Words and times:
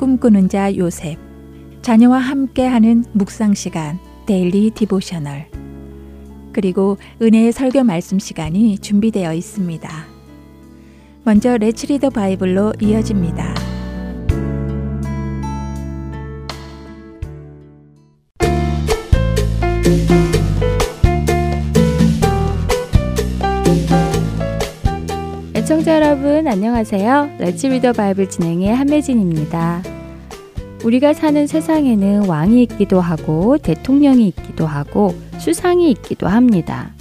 꿈꾸는 0.00 0.48
자 0.48 0.74
요셉, 0.78 1.18
자녀와 1.82 2.16
함께하는 2.20 3.04
묵상 3.12 3.52
시간, 3.52 3.98
Daily 4.24 4.70
Devotional, 4.70 5.46
그리고 6.54 6.96
은혜의 7.20 7.52
설교 7.52 7.84
말씀 7.84 8.18
시간이 8.18 8.78
준비되어 8.78 9.34
있습니다. 9.34 9.90
먼저 11.22 11.58
Let's 11.58 11.84
Read 11.84 11.98
the 11.98 12.08
Bible로 12.08 12.72
이어집니다. 12.80 13.54
애청자 25.54 25.94
여러분 25.94 26.48
안녕하세요. 26.48 27.36
레츠 27.38 27.66
리더 27.66 27.92
바이블 27.92 28.28
진행의 28.28 28.74
한매진입니다. 28.74 29.99
우리가 30.82 31.12
사는 31.12 31.46
세상에는 31.46 32.26
왕이 32.26 32.62
있기도 32.62 33.00
하고 33.00 33.58
대통령이 33.58 34.26
있기도 34.28 34.66
하고 34.66 35.14
수상이 35.38 35.90
있기도 35.90 36.26
합니다. 36.26 36.92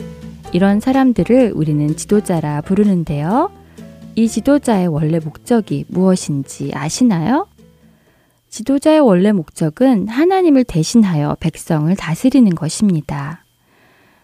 이런 0.52 0.82
사람들을 0.82 1.54
우리는 1.56 1.96
지도자라 1.96 2.62
부르는데요. 2.62 3.52
이 4.16 4.28
지도자의 4.28 4.88
원래 4.88 5.20
목적이 5.20 5.86
무엇인지 5.88 6.72
아시나요? 6.74 7.48
지도자의 8.50 9.00
원래 9.00 9.32
목적은 9.32 10.10
하나님을 10.10 10.66
대신하여 10.66 11.38
백성을 11.40 11.96
다스리는 11.96 12.54
것입니다. 12.56 13.46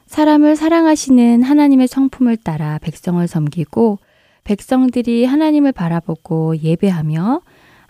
사람을 0.07 0.57
사랑하시는 0.57 1.43
하나님의 1.43 1.87
성품을 1.87 2.37
따라 2.37 2.77
백성을 2.79 3.25
섬기고 3.25 3.99
백성들이 4.43 5.25
하나님을 5.25 5.71
바라보고 5.71 6.57
예배하며 6.57 7.41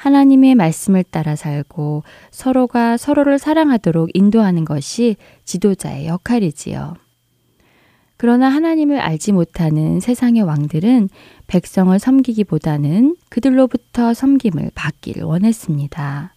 하나님의 0.05 0.53
말씀을 0.53 1.03
따라 1.03 1.35
살고 1.35 2.03
서로가 2.29 2.95
서로를 2.95 3.39
사랑하도록 3.39 4.11
인도하는 4.13 4.63
것이 4.63 5.15
지도자의 5.45 6.05
역할이지요. 6.05 6.93
그러나 8.15 8.47
하나님을 8.47 8.99
알지 8.99 9.31
못하는 9.31 9.99
세상의 9.99 10.43
왕들은 10.43 11.09
백성을 11.47 11.97
섬기기보다는 11.97 13.15
그들로부터 13.29 14.13
섬김을 14.13 14.71
받기를 14.75 15.23
원했습니다. 15.23 16.35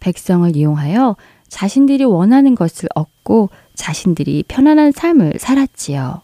백성을 0.00 0.54
이용하여 0.54 1.16
자신들이 1.48 2.04
원하는 2.04 2.54
것을 2.54 2.90
얻고 2.94 3.48
자신들이 3.72 4.44
편안한 4.46 4.92
삶을 4.92 5.38
살았지요. 5.38 6.23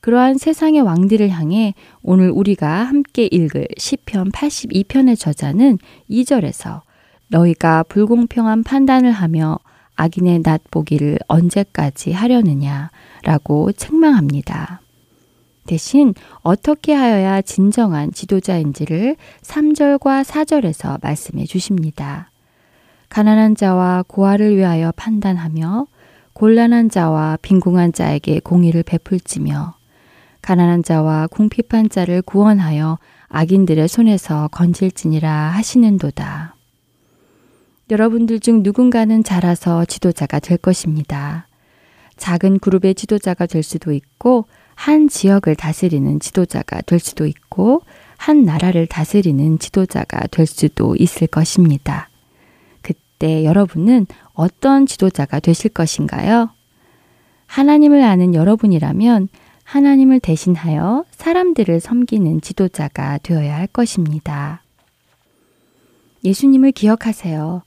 그러한 0.00 0.38
세상의 0.38 0.82
왕들을 0.82 1.28
향해 1.30 1.74
오늘 2.02 2.30
우리가 2.30 2.84
함께 2.84 3.28
읽을 3.30 3.68
시편 3.76 4.30
82편의 4.30 5.18
저자는 5.18 5.78
2절에서 6.08 6.82
너희가 7.28 7.82
불공평한 7.84 8.62
판단을 8.62 9.10
하며 9.10 9.58
악인의 9.96 10.42
낫 10.42 10.62
보기를 10.70 11.18
언제까지 11.26 12.12
하려느냐 12.12 12.90
라고 13.24 13.72
책망합니다. 13.72 14.80
대신 15.66 16.14
어떻게 16.40 16.94
하여야 16.94 17.42
진정한 17.42 18.12
지도자인지를 18.12 19.16
3절과 19.42 20.24
4절에서 20.24 21.02
말씀해 21.02 21.44
주십니다. 21.44 22.30
가난한 23.10 23.56
자와 23.56 24.04
고아를 24.06 24.56
위하여 24.56 24.92
판단하며 24.96 25.86
곤란한 26.32 26.88
자와 26.88 27.38
빈궁한 27.42 27.92
자에게 27.92 28.40
공의를 28.40 28.84
베풀지며 28.84 29.77
가난한 30.42 30.82
자와 30.82 31.26
궁핍한 31.28 31.88
자를 31.88 32.22
구원하여 32.22 32.98
악인들의 33.28 33.88
손에서 33.88 34.48
건질지니라 34.48 35.30
하시는도다. 35.30 36.54
여러분들 37.90 38.40
중 38.40 38.62
누군가는 38.62 39.24
자라서 39.24 39.84
지도자가 39.84 40.40
될 40.40 40.58
것입니다. 40.58 41.46
작은 42.16 42.58
그룹의 42.58 42.94
지도자가 42.94 43.46
될 43.46 43.62
수도 43.62 43.92
있고, 43.92 44.46
한 44.74 45.08
지역을 45.08 45.56
다스리는 45.56 46.20
지도자가 46.20 46.82
될 46.82 46.98
수도 46.98 47.26
있고, 47.26 47.82
한 48.16 48.44
나라를 48.44 48.86
다스리는 48.86 49.58
지도자가 49.58 50.26
될 50.26 50.46
수도 50.46 50.96
있을 50.96 51.26
것입니다. 51.28 52.10
그때 52.82 53.44
여러분은 53.44 54.06
어떤 54.34 54.86
지도자가 54.86 55.40
되실 55.40 55.70
것인가요? 55.70 56.50
하나님을 57.46 58.02
아는 58.02 58.34
여러분이라면 58.34 59.28
하나님을 59.68 60.20
대신하여 60.20 61.04
사람들을 61.10 61.80
섬기는 61.80 62.40
지도자가 62.40 63.18
되어야 63.18 63.54
할 63.54 63.66
것입니다. 63.66 64.62
예수님을 66.24 66.72
기억하세요. 66.72 67.62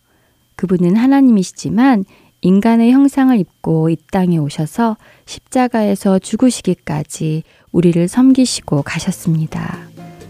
그분은 0.55 0.95
하나님이시지만 0.95 2.05
인간의 2.41 2.91
형상을 2.91 3.37
입고 3.37 3.91
이 3.91 3.97
땅에 4.11 4.39
오셔서 4.39 4.97
십자가에서 5.27 6.17
죽으시기까지 6.17 7.43
우리를 7.71 8.07
섬기시고 8.07 8.81
가셨습니다. 8.81 9.87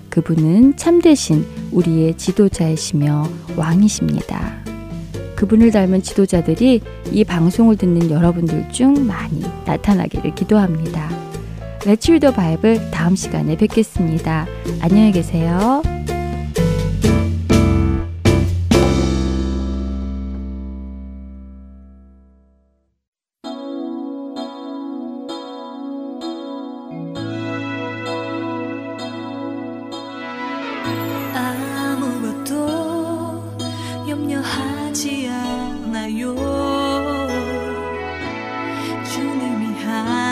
그분은 0.09 0.76
참되신 0.76 1.46
우리의 1.72 2.18
지도자이시며 2.18 3.30
왕이십니다. 3.56 4.62
그분을 5.38 5.72
닮은 5.72 6.03
지도자들이 6.03 6.82
이 7.14 7.24
방송을 7.24 7.78
듣는 7.78 8.12
여러분들 8.12 8.70
중 8.74 9.08
많이 9.08 9.40
나타나기를 9.66 10.36
기도합니다. 10.36 11.21
Let's 11.84 12.08
Read 12.09 12.28
다음 12.92 13.16
시간에 13.16 13.58
뵙겠습니다. 13.58 14.46
안녕히 14.81 15.12
계세요. 15.12 15.81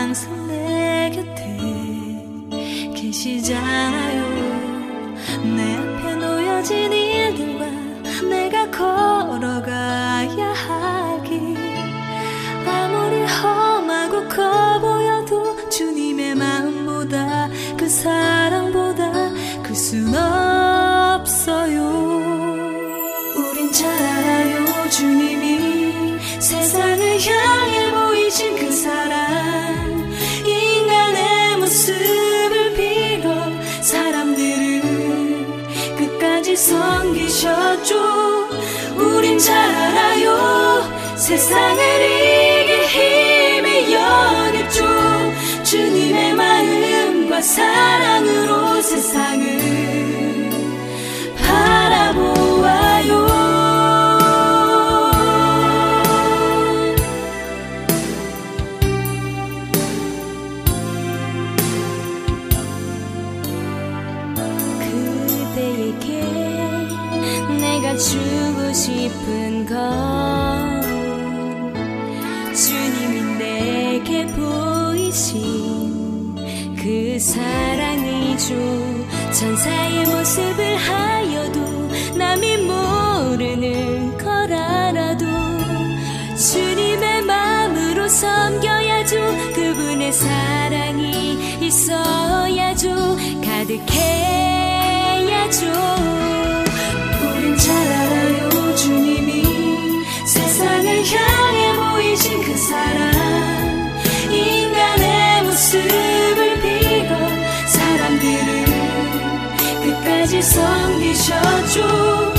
항상 0.10 0.48
내 0.48 0.79
계시자요. 3.10 4.22
내 5.56 5.76
앞에 5.78 6.16
놓여진 6.16 6.94
일들과 6.94 7.66
내가 8.30 8.70
걸어가야 8.70 10.54
할 10.54 10.79
세상을 41.30 41.80
이길 41.80 42.86
힘이 42.88 43.94
영입죠 43.94 44.84
주님의 45.64 46.34
마음과 46.34 47.40
사랑으로 47.40 48.82
세상을 48.82 49.89
사랑이죠 77.30 78.56
천사의 79.32 80.04
모습을 80.06 80.76
하여도 80.78 81.60
남이 82.18 82.58
모르는 82.58 84.18
걸 84.18 84.52
알아도 84.52 85.26
주님의 86.36 87.22
마음으로 87.22 88.08
섬겨야죠 88.08 89.18
그분의 89.54 90.12
사랑이 90.12 91.38
있어야죠 91.62 92.96
가득해야죠 93.46 93.86
우린 97.22 97.56
잘 97.58 97.76
알아요 97.76 98.76
주님이 98.76 99.44
세상을 100.26 101.06
향해 101.06 101.76
보이신 101.76 102.42
그 102.42 102.58
사랑 102.58 103.29
섬기셨죠 111.20 112.34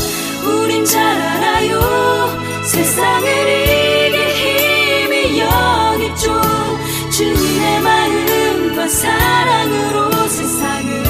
우린 0.46 0.84
잘 0.84 1.04
알아요. 1.04 2.62
세상을 2.64 3.28
이길 3.28 4.28
힘이 4.30 5.40
여기 5.40 6.06
있죠. 6.06 6.40
주님의 7.10 7.80
마음과 7.82 8.88
사랑으로 8.88 10.28
세상을 10.28 11.09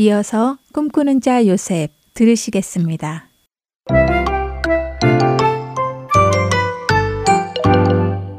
이어서 0.00 0.58
꿈꾸는 0.72 1.20
자 1.20 1.44
요셉 1.48 1.90
들으시겠습니다. 2.14 3.30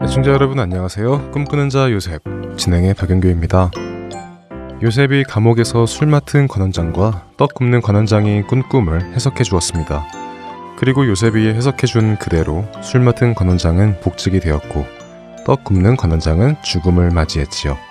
애청자 0.01 0.31
여러분 0.31 0.57
안녕하세요. 0.57 1.31
꿈꾸는 1.31 1.67
자 1.67 1.91
요셉 1.91 2.21
진행의 2.56 2.94
박영규입니다. 2.94 3.71
요셉이 4.81 5.25
감옥에서 5.25 5.85
술 5.85 6.07
맡은 6.07 6.47
관원장과 6.47 7.31
떡 7.35 7.53
굽는 7.56 7.81
관원장이 7.81 8.44
꾼 8.44 8.63
꿈을 8.69 9.13
해석해 9.13 9.44
주었습니다. 9.44 10.07
그리고 10.77 11.06
요셉이 11.06 11.45
해석해 11.50 11.88
준 11.88 12.15
그대로 12.19 12.63
술 12.81 13.01
맡은 13.01 13.35
관원장은 13.35 14.00
복직이 14.00 14.39
되었고 14.39 14.85
떡 15.45 15.65
굽는 15.65 15.97
관원장은 15.97 16.56
죽음을 16.63 17.09
맞이했지요. 17.09 17.88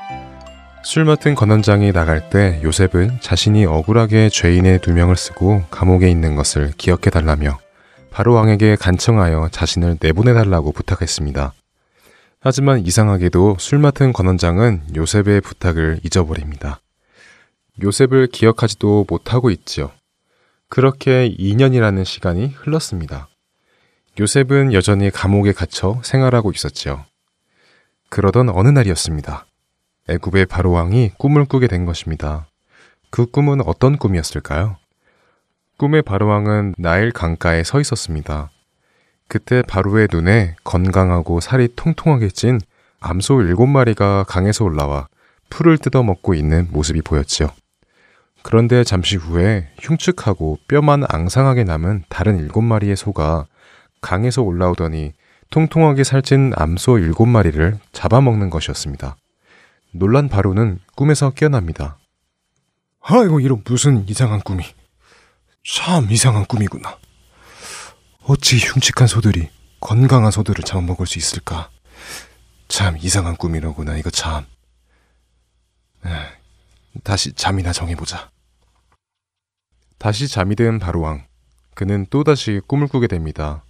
술 0.88 1.04
맡은 1.04 1.34
관원장이 1.34 1.92
나갈 1.92 2.30
때 2.30 2.62
요셉은 2.64 3.20
자신이 3.20 3.66
억울하게 3.66 4.30
죄인의 4.30 4.78
두 4.80 4.94
명을 4.94 5.16
쓰고 5.16 5.64
감옥에 5.70 6.10
있는 6.10 6.34
것을 6.34 6.72
기억해 6.78 7.10
달라며 7.12 7.58
바로 8.10 8.32
왕에게 8.32 8.76
간청하여 8.76 9.50
자신을 9.52 9.98
내보내 10.00 10.32
달라고 10.32 10.72
부탁했습니다. 10.72 11.52
하지만 12.40 12.86
이상하게도 12.86 13.58
술 13.60 13.80
맡은 13.80 14.14
관원장은 14.14 14.96
요셉의 14.96 15.42
부탁을 15.42 16.00
잊어버립니다. 16.04 16.80
요셉을 17.82 18.28
기억하지도 18.28 19.04
못하고 19.10 19.50
있지요. 19.50 19.90
그렇게 20.70 21.28
2년이라는 21.38 22.02
시간이 22.06 22.46
흘렀습니다. 22.56 23.28
요셉은 24.18 24.72
여전히 24.72 25.10
감옥에 25.10 25.52
갇혀 25.52 26.00
생활하고 26.02 26.50
있었지요. 26.50 27.04
그러던 28.08 28.48
어느 28.48 28.68
날이었습니다. 28.68 29.47
애굽의 30.08 30.46
바로 30.46 30.70
왕이 30.72 31.12
꿈을 31.18 31.44
꾸게 31.44 31.66
된 31.66 31.84
것입니다. 31.84 32.46
그 33.10 33.26
꿈은 33.26 33.60
어떤 33.62 33.96
꿈이었을까요? 33.96 34.76
꿈의 35.78 36.02
바로 36.02 36.26
왕은 36.26 36.74
나일 36.78 37.12
강가에 37.12 37.62
서 37.62 37.80
있었습니다. 37.80 38.50
그때 39.28 39.62
바로의 39.62 40.08
눈에 40.10 40.56
건강하고 40.64 41.40
살이 41.40 41.68
통통하게 41.76 42.28
찐 42.28 42.58
암소 43.00 43.42
일곱 43.42 43.66
마리가 43.66 44.24
강에서 44.24 44.64
올라와 44.64 45.08
풀을 45.50 45.78
뜯어먹고 45.78 46.34
있는 46.34 46.68
모습이 46.72 47.02
보였지요. 47.02 47.48
그런데 48.42 48.84
잠시 48.84 49.16
후에 49.16 49.68
흉측하고 49.78 50.58
뼈만 50.68 51.04
앙상하게 51.08 51.64
남은 51.64 52.04
다른 52.08 52.38
일곱 52.38 52.62
마리의 52.62 52.96
소가 52.96 53.46
강에서 54.00 54.42
올라오더니 54.42 55.12
통통하게 55.50 56.04
살찐 56.04 56.52
암소 56.56 56.98
일곱 56.98 57.26
마리를 57.26 57.78
잡아먹는 57.92 58.50
것이었습니다. 58.50 59.16
놀란 59.92 60.28
바로는 60.28 60.80
꿈에서 60.94 61.30
깨어납니다. 61.30 61.98
아이고, 63.00 63.40
이런 63.40 63.62
무슨 63.64 64.08
이상한 64.08 64.40
꿈이. 64.40 64.64
참 65.64 66.10
이상한 66.10 66.44
꿈이구나. 66.44 66.98
어찌 68.24 68.58
흉측한 68.58 69.06
소들이 69.06 69.48
건강한 69.80 70.30
소들을 70.30 70.64
잡아먹을 70.64 71.06
수 71.06 71.18
있을까? 71.18 71.70
참 72.68 72.96
이상한 72.98 73.36
꿈이로구나, 73.36 73.96
이거 73.96 74.10
참. 74.10 74.44
에이, 76.04 76.12
다시 77.02 77.32
잠이나 77.32 77.72
정해보자. 77.72 78.30
다시 79.98 80.28
잠이 80.28 80.54
든 80.54 80.78
바로왕. 80.78 81.26
그는 81.74 82.06
또다시 82.10 82.60
꿈을 82.66 82.88
꾸게 82.88 83.06
됩니다. 83.06 83.64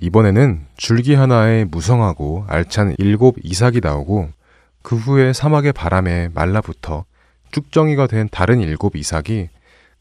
이번에는 0.00 0.66
줄기 0.76 1.14
하나에 1.14 1.64
무성하고 1.64 2.44
알찬 2.48 2.96
일곱 2.98 3.36
이삭이 3.42 3.80
나오고 3.80 4.30
그 4.82 4.96
후에 4.96 5.32
사막의 5.32 5.72
바람에 5.72 6.28
말라붙어 6.34 7.04
쭉정이가 7.52 8.06
된 8.06 8.28
다른 8.30 8.60
일곱 8.60 8.96
이삭이 8.96 9.48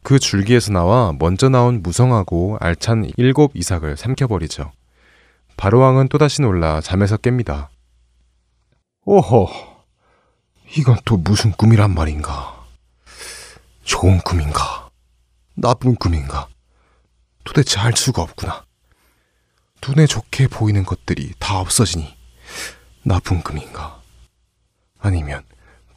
그 0.04 0.20
줄기에서 0.20 0.72
나와 0.72 1.14
먼저 1.18 1.50
나온 1.50 1.82
무성하고 1.84 2.58
알찬 2.60 3.12
일곱 3.18 3.52
이삭을 3.56 3.98
삼켜버리죠. 3.98 4.72
바로왕은 5.58 6.08
또다시 6.08 6.42
놀라 6.42 6.82
잠에서 6.82 7.18
깹니다. 7.18 7.68
오호, 9.06 9.48
이건 10.78 10.98
또 11.06 11.18
무슨 11.18 11.52
꿈이란 11.52 11.94
말인가? 11.94 12.66
좋은 13.84 14.20
꿈인가? 14.20 14.90
나쁜 15.56 15.96
꿈인가? 15.96 16.48
도대체 17.44 17.80
알 17.80 17.94
수가 17.96 18.22
없구나. 18.24 18.66
눈에 19.86 20.06
좋게 20.06 20.48
보이는 20.48 20.84
것들이 20.84 21.34
다 21.40 21.60
없어지니 21.60 22.16
나쁜 23.04 23.42
꿈인가? 23.42 24.00
아니면 25.01 25.43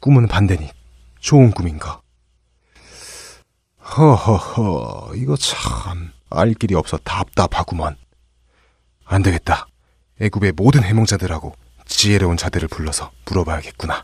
꿈은 0.01 0.27
반대니 0.27 0.69
좋은 1.19 1.51
꿈인가? 1.51 2.01
허허허, 3.79 5.13
이거 5.15 5.35
참 5.37 6.15
알 6.29 6.53
길이 6.53 6.75
없어 6.75 6.97
답답하구먼. 6.97 7.95
안 9.05 9.23
되겠다. 9.23 9.67
애굽의 10.19 10.53
모든 10.57 10.83
해몽자들하고 10.83 11.53
지혜로운 11.85 12.35
자들을 12.35 12.67
불러서 12.67 13.11
물어봐야겠구나. 13.25 14.03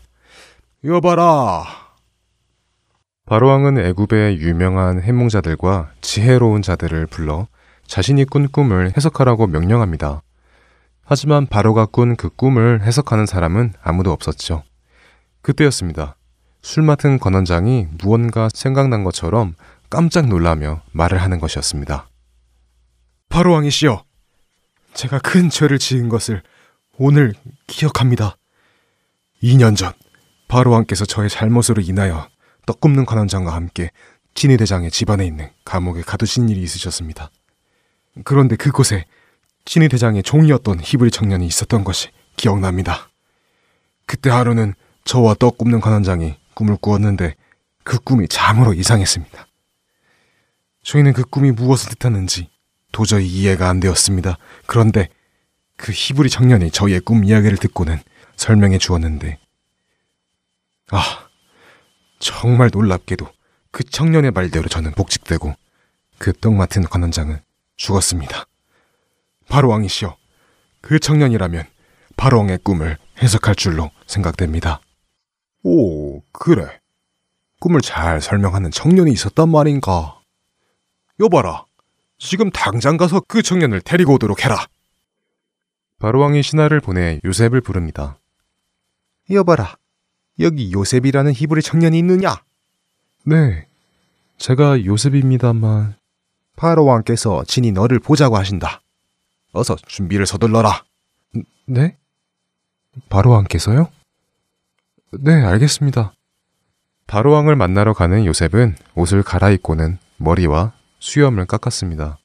여봐라. 0.84 1.64
바로왕은 3.26 3.78
애굽의 3.78 4.38
유명한 4.38 5.02
해몽자들과 5.02 5.92
지혜로운 6.00 6.62
자들을 6.62 7.06
불러 7.06 7.48
자신이 7.86 8.24
꾼 8.24 8.48
꿈을 8.48 8.92
해석하라고 8.96 9.46
명령합니다. 9.46 10.22
하지만 11.04 11.46
바로가 11.46 11.86
꾼 11.86 12.16
그 12.16 12.30
꿈을 12.30 12.82
해석하는 12.82 13.26
사람은 13.26 13.74
아무도 13.82 14.12
없었죠. 14.12 14.62
그때였습니다. 15.42 16.16
술 16.62 16.84
맡은 16.84 17.18
권원장이 17.18 17.88
무언가 17.98 18.48
생각난 18.54 19.04
것처럼 19.04 19.54
깜짝 19.90 20.28
놀라며 20.28 20.82
말을 20.92 21.20
하는 21.20 21.40
것이었습니다. 21.40 22.08
바로 23.28 23.52
왕이시여, 23.52 24.04
제가 24.94 25.18
큰 25.18 25.50
죄를 25.50 25.78
지은 25.78 26.08
것을 26.08 26.42
오늘 26.98 27.34
기억합니다. 27.66 28.36
2년 29.42 29.76
전 29.76 29.92
바로 30.48 30.70
왕께서 30.70 31.04
저의 31.04 31.28
잘못으로 31.28 31.82
인하여 31.82 32.28
떡 32.66 32.80
굽는 32.80 33.06
관원장과 33.06 33.52
함께 33.52 33.90
진위 34.34 34.56
대장의 34.56 34.90
집안에 34.90 35.26
있는 35.26 35.50
감옥에 35.64 36.02
가두신 36.02 36.48
일이 36.48 36.62
있으셨습니다. 36.62 37.30
그런데 38.24 38.56
그곳에 38.56 39.06
진위 39.64 39.88
대장의 39.88 40.22
종이었던 40.22 40.80
히브리 40.80 41.10
청년이 41.10 41.46
있었던 41.46 41.84
것이 41.84 42.10
기억납니다. 42.36 43.10
그때 44.06 44.30
하루는 44.30 44.74
저와 45.04 45.34
떡 45.34 45.58
굽는 45.58 45.80
관원장이 45.80 46.36
꿈을 46.54 46.76
꾸었는데 46.80 47.34
그 47.84 47.98
꿈이 47.98 48.28
참으로 48.28 48.72
이상했습니다. 48.74 49.46
저희는 50.82 51.12
그 51.12 51.24
꿈이 51.24 51.50
무엇을 51.50 51.90
뜻하는지 51.90 52.50
도저히 52.92 53.26
이해가 53.26 53.68
안 53.68 53.80
되었습니다. 53.80 54.38
그런데 54.66 55.08
그 55.76 55.92
히브리 55.92 56.30
청년이 56.30 56.70
저희의 56.70 57.00
꿈 57.00 57.24
이야기를 57.24 57.58
듣고는 57.58 57.98
설명해 58.36 58.78
주었는데, 58.78 59.38
아, 60.90 61.28
정말 62.18 62.70
놀랍게도 62.72 63.26
그 63.70 63.82
청년의 63.84 64.30
말대로 64.32 64.68
저는 64.68 64.92
복직되고 64.92 65.54
그 66.18 66.32
떡 66.34 66.54
맡은 66.54 66.84
관원장은 66.84 67.40
죽었습니다. 67.76 68.44
바로 69.48 69.68
왕이시여, 69.70 70.16
그 70.80 71.00
청년이라면 71.00 71.64
바로 72.16 72.38
왕의 72.38 72.58
꿈을 72.62 72.98
해석할 73.22 73.54
줄로 73.54 73.90
생각됩니다. 74.06 74.80
오, 75.62 76.22
그래. 76.32 76.80
꿈을 77.60 77.80
잘 77.80 78.20
설명하는 78.20 78.70
청년이 78.70 79.12
있었단 79.12 79.48
말인가? 79.48 80.20
여봐라. 81.20 81.66
지금 82.18 82.50
당장 82.50 82.96
가서 82.96 83.20
그 83.26 83.42
청년을 83.42 83.80
데리고 83.80 84.14
오도록 84.14 84.44
해라. 84.44 84.66
바로왕이 85.98 86.42
신하를 86.42 86.80
보내 86.80 87.20
요셉을 87.24 87.60
부릅니다. 87.60 88.18
여봐라. 89.30 89.76
여기 90.40 90.72
요셉이라는 90.72 91.32
히브리 91.32 91.62
청년이 91.62 91.96
있느냐? 91.98 92.42
네. 93.24 93.66
제가 94.38 94.84
요셉입니다만. 94.84 95.94
바로왕께서 96.56 97.44
친히 97.44 97.70
너를 97.70 98.00
보자고 98.00 98.36
하신다. 98.36 98.82
어서 99.52 99.76
준비를 99.76 100.26
서둘러라. 100.26 100.84
네? 101.66 101.96
바로왕께서요? 103.08 103.88
네, 105.20 105.44
알겠습니다. 105.44 106.12
바로왕을 107.06 107.56
만나러 107.56 107.92
가는 107.92 108.24
요셉은 108.24 108.76
옷을 108.94 109.22
갈아입고는 109.22 109.98
머리와 110.16 110.72
수염을 111.00 111.46
깎았습니다. 111.46 112.18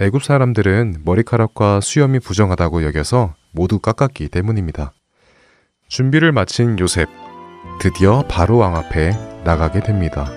애굽 0.00 0.22
사람들은 0.22 1.02
머리카락과 1.04 1.80
수염이 1.80 2.20
부정하다고 2.20 2.84
여겨서 2.84 3.34
모두 3.52 3.78
깎았기 3.78 4.28
때문입니다. 4.28 4.92
준비를 5.88 6.32
마친 6.32 6.78
요셉, 6.78 7.08
드디어 7.80 8.22
바로왕 8.28 8.76
앞에 8.76 9.12
나가게 9.44 9.80
됩니다. 9.80 10.30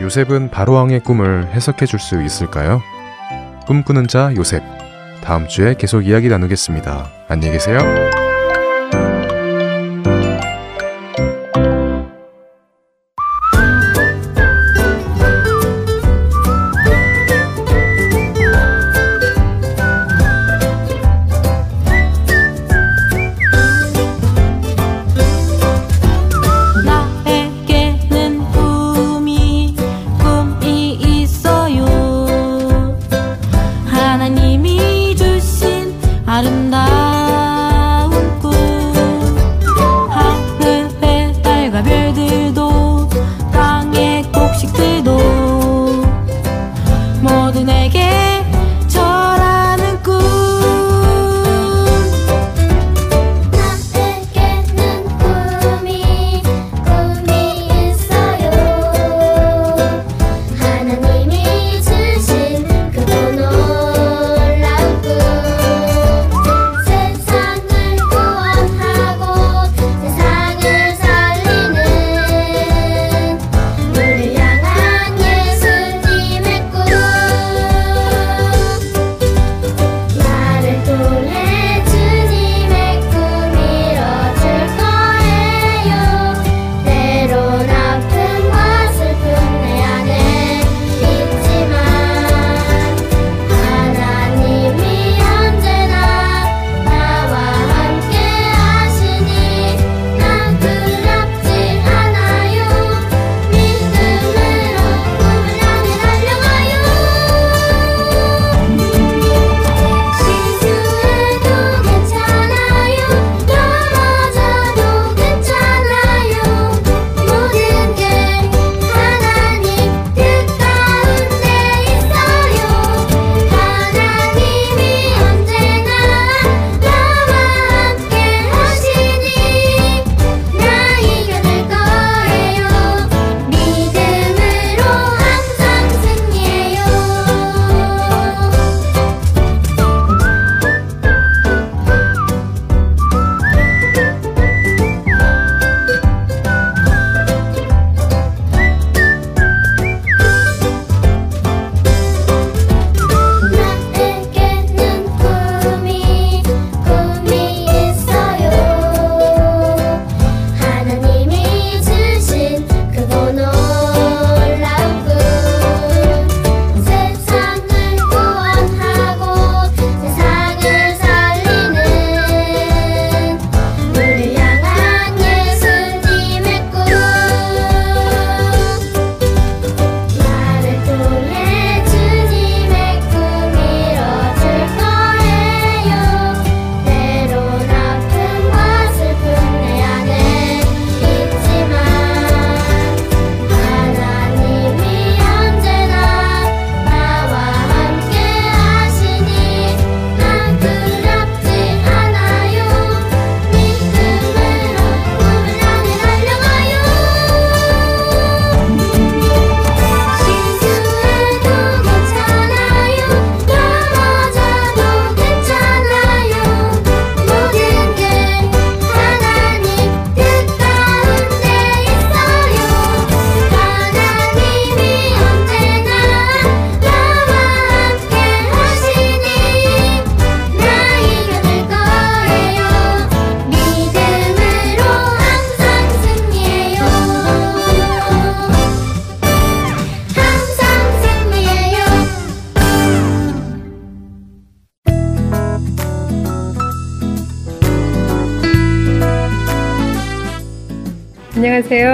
요셉은 0.00 0.50
바로왕의 0.50 1.00
꿈을 1.00 1.46
해석해 1.52 1.86
줄 1.86 1.98
수 1.98 2.22
있을까요? 2.22 2.82
꿈꾸는 3.66 4.06
자 4.08 4.32
요셉. 4.36 4.62
다음 5.22 5.48
주에 5.48 5.74
계속 5.74 6.06
이야기 6.06 6.28
나누겠습니다. 6.28 7.10
안녕히 7.28 7.54
계세요. 7.54 8.25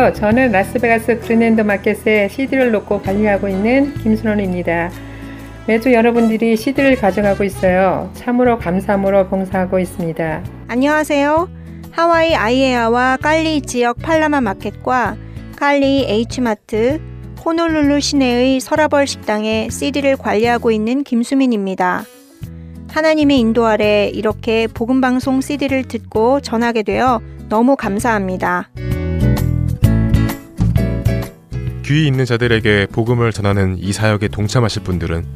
안녕하세요. 0.02 0.20
저는 0.20 0.50
라스베가스 0.50 1.20
그린랜드 1.20 1.60
마켓에 1.60 2.26
CD를 2.26 2.72
놓고 2.72 3.02
관리하고 3.02 3.46
있는 3.46 3.94
김순원입니다. 4.02 4.90
매주 5.68 5.92
여러분들이 5.92 6.56
CD를 6.56 6.96
가져가고 6.96 7.44
있어요. 7.44 8.10
참으로 8.14 8.58
감사함으로 8.58 9.28
봉사하고 9.28 9.78
있습니다. 9.78 10.42
안녕하세요. 10.66 11.48
하와이 11.92 12.34
아이에아와 12.34 13.18
깔리 13.18 13.62
지역 13.62 13.98
팔라마 13.98 14.40
마켓과 14.40 15.16
깔리 15.56 16.04
H마트, 16.08 17.00
호놀룰루 17.44 18.00
시내의 18.00 18.58
서라벌 18.58 19.06
식당에 19.06 19.68
CD를 19.70 20.16
관리하고 20.16 20.72
있는 20.72 21.04
김수민입니다. 21.04 22.02
하나님의 22.88 23.38
인도 23.38 23.66
아래 23.66 24.10
이렇게 24.12 24.66
복음방송 24.66 25.42
CD를 25.42 25.84
듣고 25.84 26.40
전하게 26.40 26.82
되어 26.82 27.20
너무 27.48 27.76
감사합니다. 27.76 28.68
귀 31.84 32.06
있는 32.06 32.24
자들에게 32.24 32.86
복음을 32.92 33.32
전하는 33.32 33.76
이 33.76 33.92
사역에 33.92 34.28
동참하실 34.28 34.84
분들은 34.84 35.26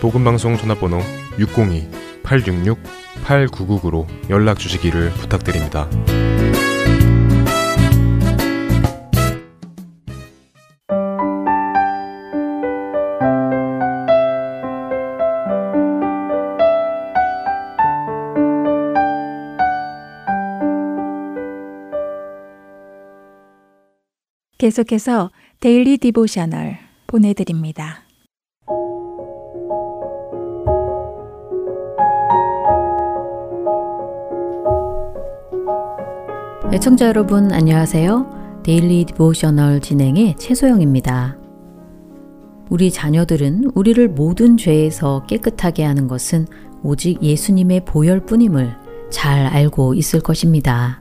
복음방송 0.00 0.56
전화번호 0.56 1.00
602-866-8999로 1.38 4.06
연락 4.30 4.60
주시기를 4.60 5.10
부탁드립니다. 5.10 5.90
계속해서 24.58 25.30
Daily 25.58 25.96
Devotional 25.96 26.76
보내드립니다. 27.06 28.04
애청자 36.74 37.06
여러분 37.06 37.52
안녕하세요. 37.52 38.60
Daily 38.64 39.06
Devotional 39.06 39.80
진행의 39.80 40.36
최소영입니다. 40.36 41.38
우리 42.68 42.90
자녀들은 42.90 43.70
우리를 43.74 44.08
모든 44.08 44.58
죄에서 44.58 45.24
깨끗하게 45.24 45.84
하는 45.84 46.06
것은 46.06 46.46
오직 46.82 47.22
예수님의 47.22 47.86
보혈뿐임을 47.86 48.76
잘 49.10 49.46
알고 49.46 49.94
있을 49.94 50.20
것입니다. 50.20 51.00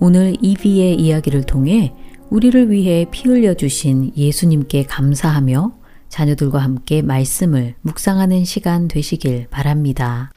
오늘 0.00 0.34
이비의 0.40 0.96
이야기를 0.96 1.44
통해 1.44 1.94
우리를 2.30 2.70
위해 2.70 3.06
피 3.10 3.28
흘려 3.28 3.54
주신 3.54 4.12
예수님께 4.16 4.84
감사하며 4.84 5.72
자녀들과 6.08 6.58
함께 6.58 7.02
말씀을 7.02 7.74
묵상하는 7.82 8.44
시간 8.44 8.88
되시길 8.88 9.48
바랍니다. 9.50 10.32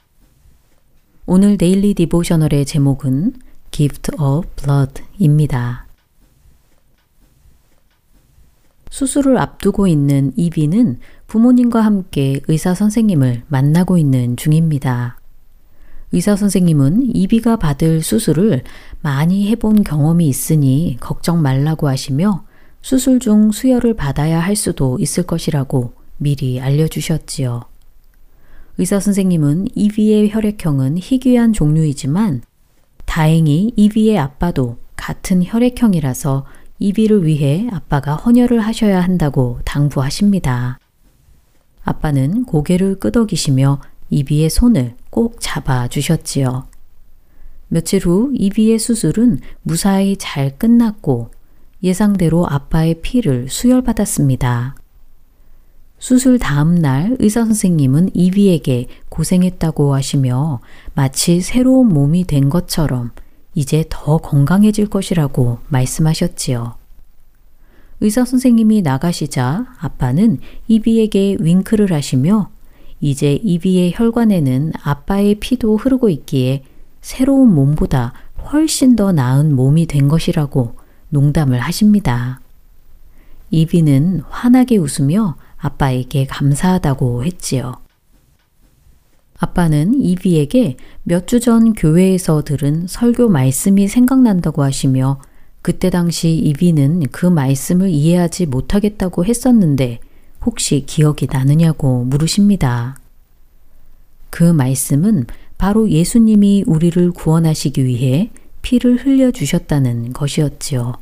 오늘 1.26 1.58
데일리 1.58 1.94
디보셔널의 1.94 2.66
제목은 2.66 3.34
Gift 3.72 4.12
of 4.20 4.48
Blood입니다. 4.56 5.88
수술을 8.90 9.38
앞두고 9.38 9.88
있는 9.88 10.32
이비는 10.36 11.00
부모님과 11.28 11.82
함께 11.82 12.40
의사 12.48 12.74
선생님을 12.74 13.44
만나고 13.48 13.98
있는 13.98 14.38
중입니다. 14.38 15.20
의사 16.14 16.36
선생님은 16.38 17.16
이비가 17.16 17.58
받을 17.58 18.02
수술을 18.02 18.64
많이 19.08 19.48
해본 19.48 19.86
경험이 19.86 20.28
있으니 20.28 20.98
걱정 21.00 21.42
말라고 21.42 21.88
하시며 21.88 22.44
수술 22.82 23.22
중 23.22 23.54
수혈을 23.54 23.94
받아야 23.94 24.42
할 24.42 24.58
수도 24.58 24.98
있을 25.00 25.24
것이라고 25.24 25.94
미리 26.18 26.60
알려주셨지요. 26.60 27.64
의사 28.78 29.00
선생님은 29.00 29.70
이비의 29.76 30.30
혈액형은 30.34 30.98
희귀한 30.98 31.54
종류이지만 31.54 32.42
다행히 33.06 33.72
이비의 33.78 34.20
아빠도 34.20 34.78
같은 34.98 35.42
혈액형이라서 35.42 36.46
이비를 36.80 37.26
위해 37.26 37.70
아빠가 37.72 38.14
헌혈을 38.16 38.60
하셔야 38.60 39.00
한다고 39.00 39.62
당부하십니다. 39.64 40.80
아빠는 41.86 42.44
고개를 42.44 43.00
끄덕이시며 43.00 43.80
이비의 44.10 44.50
손을 44.50 44.96
꼭 45.10 45.38
잡아 45.40 45.88
주셨지요. 45.88 46.68
며칠 47.70 48.06
후 48.06 48.32
이비의 48.34 48.80
수술은 48.80 49.40
무사히 49.62 50.16
잘 50.18 50.58
끝났고 50.58 51.32
예상대로 51.84 52.48
아빠의 52.48 53.02
피를 53.02 53.50
수혈받았습니다. 53.50 54.76
수술 56.00 56.38
다음 56.38 56.76
날 56.76 57.16
의사 57.20 57.44
선생님은 57.44 58.12
이비에게 58.14 58.88
고생했다고 59.10 59.96
하시며 59.96 60.60
마치 60.94 61.42
새로운 61.42 61.90
몸이 61.90 62.26
된 62.26 62.50
것처럼 62.50 63.12
이제 63.56 63.84
더 63.90 64.18
건강해질 64.18 64.88
것이라고 64.88 65.60
말씀하셨지요. 65.70 66.76
의사 68.00 68.24
선생님이 68.24 68.84
나가시자 68.84 69.66
아빠는 69.80 70.38
이비에게 70.68 71.38
윙크를 71.40 71.92
하시며 71.92 72.52
이제 73.02 73.34
이비의 73.34 73.94
혈관에는 73.96 74.74
아빠의 74.84 75.36
피도 75.36 75.78
흐르고 75.78 76.10
있기에 76.10 76.64
새로운 77.12 77.56
몸보다 77.56 78.12
훨씬 78.52 78.98
더 78.98 79.14
나은 79.14 79.56
몸이 79.56 79.86
된 79.86 80.10
것이라고 80.10 80.76
농담을 81.08 81.58
하십니다. 81.58 82.42
이비는 83.50 84.24
환하게 84.30 84.76
웃으며 84.76 85.38
아빠에게 85.56 86.26
감사하다고 86.26 87.24
했지요. 87.24 87.76
아빠는 89.40 90.02
이비에게 90.02 90.76
몇 91.04 91.28
주 91.28 91.40
전 91.40 91.72
교회에서 91.72 92.44
들은 92.44 92.88
설교 92.88 93.30
말씀이 93.30 93.88
생각난다고 93.88 94.62
하시며 94.64 95.22
그때 95.62 95.90
당시 95.90 96.36
이비는 96.36 97.04
그 97.14 97.26
말씀을 97.26 97.88
이해하지 97.90 98.48
못하겠다고 98.48 99.24
했었는데 99.24 100.02
혹시 100.46 100.84
기억이 100.86 101.28
나느냐고 101.32 102.04
물으십니다. 102.04 102.98
그 104.30 104.44
말씀은 104.44 105.26
바로 105.58 105.90
예수님이 105.90 106.64
우리를 106.68 107.12
구원하시기 107.12 107.84
위해 107.86 108.32
피를 108.62 108.98
흘려주셨다는 108.98 110.14
것이었지요. 110.14 110.94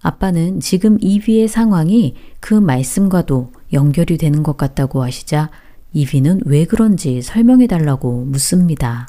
아빠는 0.00 0.60
지금 0.60 0.98
이비의 1.00 1.48
상황이 1.48 2.14
그 2.40 2.54
말씀과도 2.54 3.52
연결이 3.72 4.16
되는 4.16 4.42
것 4.42 4.56
같다고 4.56 5.02
하시자 5.02 5.50
이비는 5.92 6.42
왜 6.46 6.64
그런지 6.64 7.22
설명해 7.22 7.66
달라고 7.66 8.24
묻습니다. 8.24 9.08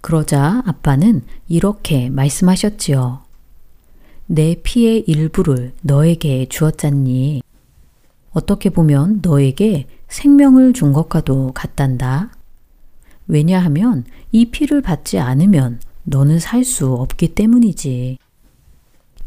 그러자 0.00 0.62
아빠는 0.66 1.22
이렇게 1.48 2.08
말씀하셨지요. 2.10 3.22
내 4.26 4.56
피의 4.62 5.00
일부를 5.06 5.72
너에게 5.82 6.46
주었잖니. 6.48 7.42
어떻게 8.32 8.70
보면 8.70 9.20
너에게 9.22 9.86
생명을 10.08 10.72
준 10.72 10.92
것과도 10.92 11.52
같단다. 11.52 12.30
왜냐하면 13.30 14.04
이 14.32 14.46
피를 14.46 14.82
받지 14.82 15.18
않으면 15.18 15.80
너는 16.04 16.40
살 16.40 16.64
수 16.64 16.92
없기 16.92 17.34
때문이지. 17.34 18.18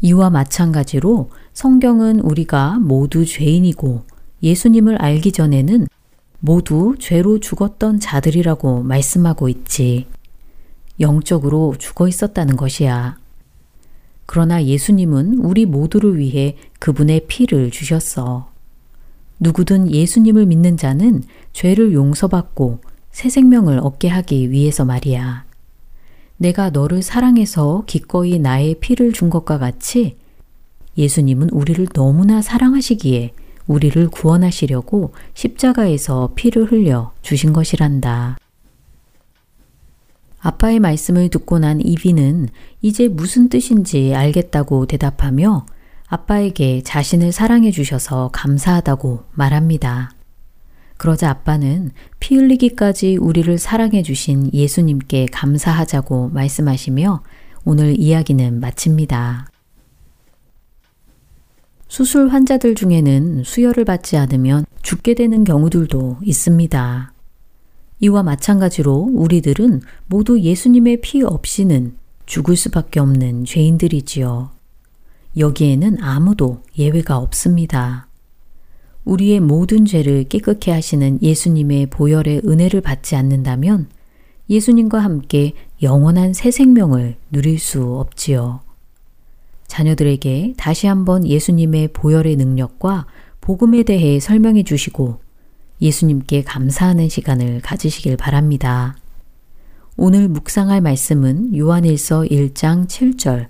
이와 0.02 0.28
마찬가지로 0.30 1.30
성경은 1.54 2.20
우리가 2.20 2.78
모두 2.80 3.24
죄인이고 3.24 4.04
예수님을 4.42 5.00
알기 5.00 5.32
전에는 5.32 5.86
모두 6.40 6.94
죄로 6.98 7.40
죽었던 7.40 8.00
자들이라고 8.00 8.82
말씀하고 8.82 9.48
있지. 9.48 10.06
영적으로 11.00 11.74
죽어 11.78 12.06
있었다는 12.06 12.56
것이야. 12.56 13.16
그러나 14.26 14.62
예수님은 14.62 15.38
우리 15.38 15.64
모두를 15.64 16.18
위해 16.18 16.56
그분의 16.78 17.26
피를 17.26 17.70
주셨어. 17.70 18.50
누구든 19.40 19.90
예수님을 19.90 20.44
믿는 20.46 20.76
자는 20.76 21.22
죄를 21.54 21.94
용서받고 21.94 22.80
새 23.14 23.28
생명을 23.28 23.78
얻게 23.78 24.08
하기 24.08 24.50
위해서 24.50 24.84
말이야. 24.84 25.44
내가 26.36 26.70
너를 26.70 27.00
사랑해서 27.00 27.84
기꺼이 27.86 28.40
나의 28.40 28.74
피를 28.80 29.12
준 29.12 29.30
것과 29.30 29.58
같이 29.58 30.16
예수님은 30.98 31.50
우리를 31.50 31.86
너무나 31.94 32.42
사랑하시기에 32.42 33.32
우리를 33.68 34.08
구원하시려고 34.08 35.12
십자가에서 35.32 36.32
피를 36.34 36.72
흘려 36.72 37.12
주신 37.22 37.52
것이란다. 37.52 38.36
아빠의 40.40 40.80
말씀을 40.80 41.28
듣고 41.28 41.60
난 41.60 41.80
이비는 41.80 42.48
이제 42.82 43.06
무슨 43.06 43.48
뜻인지 43.48 44.12
알겠다고 44.12 44.86
대답하며 44.86 45.66
아빠에게 46.08 46.82
자신을 46.82 47.30
사랑해 47.30 47.70
주셔서 47.70 48.30
감사하다고 48.32 49.22
말합니다. 49.34 50.10
그러자 51.04 51.28
아빠는 51.28 51.90
피 52.18 52.34
흘리기까지 52.34 53.18
우리를 53.18 53.58
사랑해 53.58 54.02
주신 54.02 54.50
예수님께 54.54 55.26
감사하자고 55.26 56.30
말씀하시며 56.30 57.22
오늘 57.66 58.00
이야기는 58.00 58.58
마칩니다. 58.58 59.50
수술 61.88 62.28
환자들 62.28 62.74
중에는 62.74 63.42
수혈을 63.44 63.84
받지 63.84 64.16
않으면 64.16 64.64
죽게 64.80 65.12
되는 65.12 65.44
경우들도 65.44 66.20
있습니다. 66.22 67.12
이와 68.00 68.22
마찬가지로 68.22 69.10
우리들은 69.12 69.82
모두 70.06 70.40
예수님의 70.40 71.02
피 71.02 71.22
없이는 71.22 71.98
죽을 72.24 72.56
수밖에 72.56 73.00
없는 73.00 73.44
죄인들이지요. 73.44 74.52
여기에는 75.36 76.02
아무도 76.02 76.62
예외가 76.78 77.18
없습니다. 77.18 78.08
우리의 79.04 79.40
모든 79.40 79.84
죄를 79.84 80.24
깨끗게 80.24 80.70
하시는 80.70 81.18
예수님의 81.20 81.86
보혈의 81.86 82.42
은혜를 82.44 82.80
받지 82.80 83.16
않는다면 83.16 83.88
예수님과 84.48 84.98
함께 84.98 85.52
영원한 85.82 86.32
새 86.32 86.50
생명을 86.50 87.16
누릴 87.30 87.58
수 87.58 87.82
없지요. 87.98 88.60
자녀들에게 89.66 90.54
다시 90.56 90.86
한번 90.86 91.26
예수님의 91.26 91.88
보혈의 91.88 92.36
능력과 92.36 93.06
복음에 93.40 93.82
대해 93.82 94.20
설명해 94.20 94.62
주시고 94.62 95.20
예수님께 95.80 96.42
감사하는 96.42 97.08
시간을 97.08 97.60
가지시길 97.60 98.16
바랍니다. 98.16 98.96
오늘 99.96 100.28
묵상할 100.28 100.80
말씀은 100.80 101.56
요한일서 101.56 102.22
1장 102.22 102.86
7절. 102.86 103.48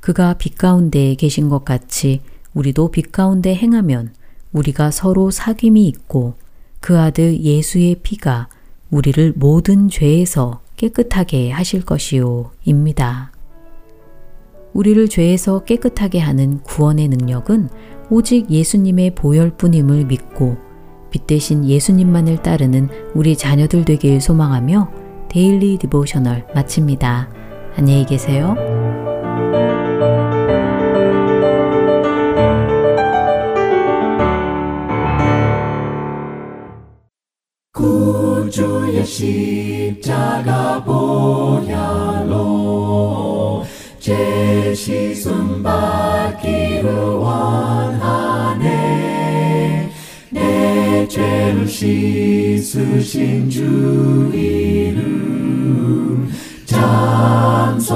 그가 0.00 0.34
빛 0.34 0.56
가운데 0.56 1.14
계신 1.16 1.48
것 1.48 1.64
같이 1.64 2.20
우리도 2.54 2.90
빛 2.90 3.12
가운데 3.12 3.54
행하면 3.54 4.12
우리가 4.56 4.90
서로 4.90 5.30
사귐이 5.30 5.76
있고 5.76 6.34
그 6.80 6.98
아들 6.98 7.40
예수의 7.40 7.96
피가 8.02 8.48
우리를 8.90 9.34
모든 9.36 9.88
죄에서 9.88 10.60
깨끗하게 10.76 11.50
하실 11.50 11.84
것이요. 11.84 12.50
입니다. 12.64 13.32
우리를 14.72 15.08
죄에서 15.08 15.64
깨끗하게 15.64 16.20
하는 16.20 16.60
구원의 16.62 17.08
능력은 17.08 17.68
오직 18.10 18.50
예수님의 18.50 19.14
보혈뿐임을 19.14 20.04
믿고 20.04 20.56
빛 21.10 21.26
대신 21.26 21.64
예수님만을 21.64 22.42
따르는 22.42 22.88
우리 23.14 23.36
자녀들 23.36 23.84
되길 23.84 24.20
소망하며 24.20 24.90
Daily 25.30 25.78
Devotional 25.78 26.46
마칩니다. 26.54 27.28
안녕히 27.76 28.04
계세요. 28.04 28.75
십자가 39.16 40.84
보혈로 40.84 42.34
제 43.98 44.74
시선 44.74 45.62
받기를 45.62 46.92
원하네. 47.14 48.60
내 50.28 51.08
죄를 51.08 51.66
씻으신 51.66 53.48
주 53.48 54.30
이름 54.34 56.30
찬송합시 56.66 57.86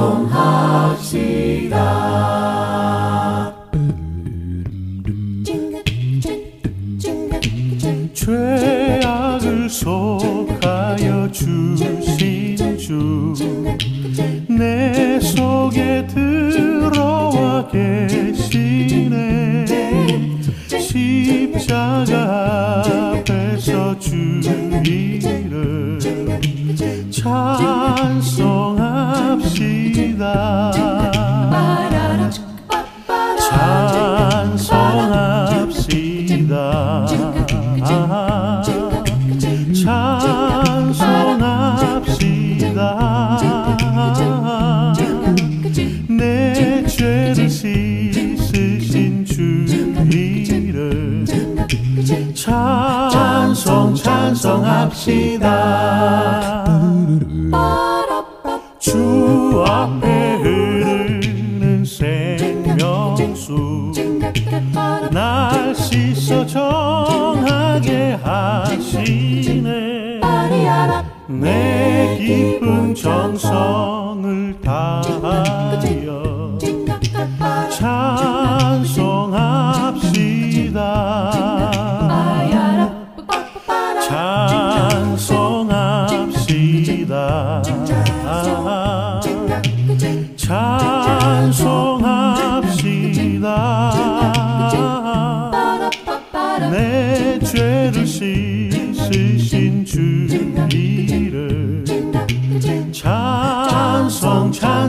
속에 15.70 16.06
들어와 16.08 17.66
계시네. 17.68 19.64
십자가 20.80 22.12
앞에서 23.14 23.96
주 24.00 24.40
이름 24.84 25.98
찬송합시다 27.12 28.00
찬송합시다. 55.00 56.64
주 58.78 59.64
앞에 59.66 60.34
흐르는 60.36 61.84
생명수. 61.84 63.56
날 65.10 65.74
씻어 65.74 66.46
정하게 66.46 68.18
하시네. 68.22 70.20
내 71.28 72.18
깊은 72.18 72.94
정성을 72.94 74.60
다 74.62 75.02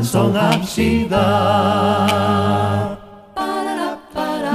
찬송 0.01 0.33
찬송합시다. 0.33 1.17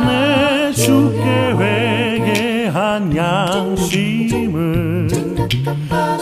내 0.06 0.72
주께 0.72 1.20
회개한 1.56 3.16
양심을 3.16 5.08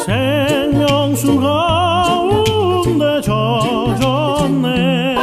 생명수 0.04 1.40
가운데 1.40 3.20
젖었네. 3.22 5.16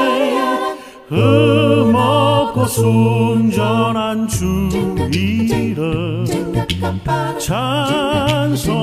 흠없고 1.09 2.65
순전한 2.65 4.27
주 4.27 4.69
이름 5.13 6.25
찬송 7.37 8.80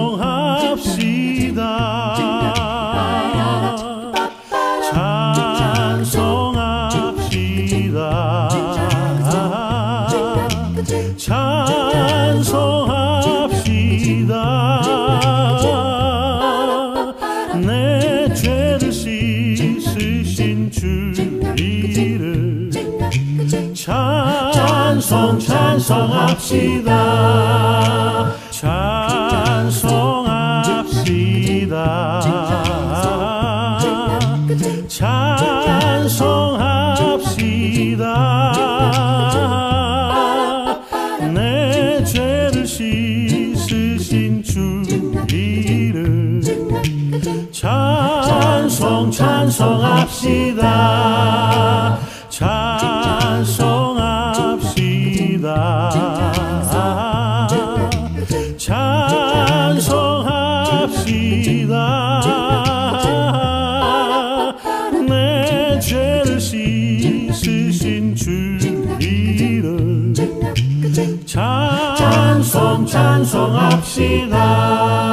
She 73.89 74.27
loves. 74.27 75.08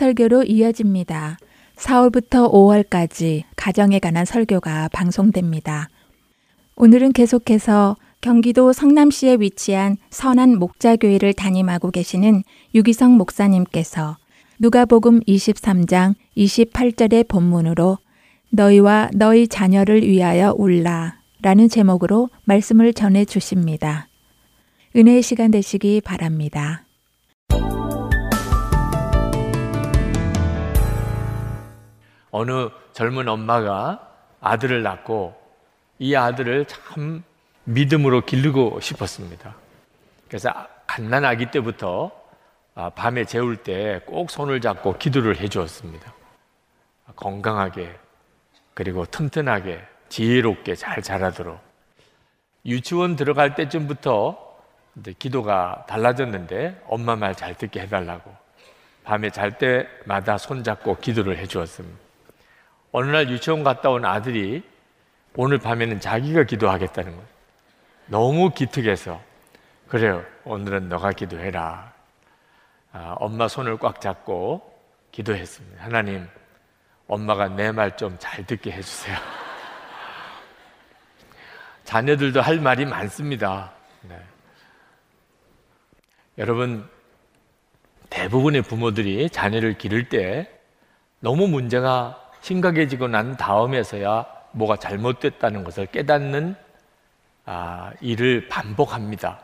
설교로 0.00 0.44
이어집니다. 0.44 1.36
4월부터 1.76 2.50
5월까지 2.50 3.42
가정에 3.54 3.98
관한 3.98 4.24
설교가 4.24 4.88
방송됩니다. 4.88 5.90
오늘은 6.76 7.12
계속해서 7.12 7.96
경기도 8.22 8.72
성남시에 8.72 9.36
위치한 9.40 9.98
선한 10.08 10.58
목자교회를 10.58 11.34
담임하고 11.34 11.90
계시는 11.90 12.44
유기성 12.74 13.18
목사님께서 13.18 14.16
누가복음 14.58 15.20
23장 15.20 16.14
28절의 16.34 17.28
본문으로 17.28 17.98
너희와 18.50 19.10
너희 19.14 19.48
자녀를 19.48 20.02
위하여 20.02 20.54
울라 20.56 21.20
라는 21.42 21.68
제목으로 21.68 22.30
말씀을 22.44 22.94
전해 22.94 23.26
주십니다. 23.26 24.08
은혜의 24.96 25.20
시간 25.20 25.50
되시기 25.50 26.00
바랍니다. 26.00 26.84
어느 32.30 32.68
젊은 32.92 33.28
엄마가 33.28 34.08
아들을 34.40 34.82
낳고 34.82 35.34
이 35.98 36.14
아들을 36.14 36.66
참 36.66 37.22
믿음으로 37.64 38.22
기르고 38.22 38.80
싶었습니다. 38.80 39.54
그래서 40.28 40.50
갓난 40.86 41.24
아기 41.24 41.46
때부터 41.50 42.10
아, 42.74 42.90
밤에 42.90 43.24
재울 43.24 43.56
때 43.56 44.00
꼭 44.06 44.30
손을 44.30 44.60
잡고 44.60 44.96
기도를 44.98 45.38
해 45.38 45.48
주었습니다. 45.48 46.14
건강하게 47.16 47.96
그리고 48.74 49.04
튼튼하게 49.04 49.82
지혜롭게 50.08 50.74
잘 50.76 51.02
자라도록 51.02 51.58
유치원 52.64 53.16
들어갈 53.16 53.54
때쯤부터 53.54 54.48
기도가 55.18 55.84
달라졌는데 55.88 56.82
엄마 56.86 57.16
말 57.16 57.34
잘 57.34 57.54
듣게 57.54 57.80
해달라고 57.80 58.32
밤에 59.04 59.30
잘 59.30 59.58
때마다 59.58 60.38
손잡고 60.38 60.96
기도를 60.98 61.36
해 61.38 61.46
주었습니다. 61.46 62.09
어느 62.92 63.10
날 63.10 63.28
유치원 63.30 63.62
갔다 63.62 63.90
온 63.90 64.04
아들이 64.04 64.62
오늘 65.36 65.58
밤에는 65.58 66.00
자기가 66.00 66.44
기도하겠다는 66.44 67.12
거예요. 67.12 67.26
너무 68.06 68.50
기특해서 68.50 69.20
그래요. 69.88 70.24
오늘은 70.44 70.88
너가 70.88 71.12
기도해라. 71.12 71.92
아, 72.92 73.14
엄마 73.20 73.46
손을 73.46 73.76
꽉 73.78 74.00
잡고 74.00 74.68
기도했습니다. 75.12 75.84
하나님, 75.84 76.26
엄마가 77.06 77.48
내 77.48 77.70
말 77.72 77.96
좀 77.96 78.16
잘 78.18 78.44
듣게 78.46 78.72
해주세요. 78.72 79.16
자녀들도 81.84 82.40
할 82.40 82.60
말이 82.60 82.84
많습니다. 82.86 83.72
네. 84.02 84.20
여러분, 86.38 86.88
대부분의 88.10 88.62
부모들이 88.62 89.30
자녀를 89.30 89.78
기를 89.78 90.08
때 90.08 90.50
너무 91.20 91.46
문제가 91.46 92.29
심각해지고 92.40 93.08
난 93.08 93.36
다음에서야 93.36 94.26
뭐가 94.52 94.76
잘못됐다는 94.76 95.64
것을 95.64 95.86
깨닫는 95.86 96.56
아, 97.46 97.92
일을 98.00 98.48
반복합니다. 98.48 99.40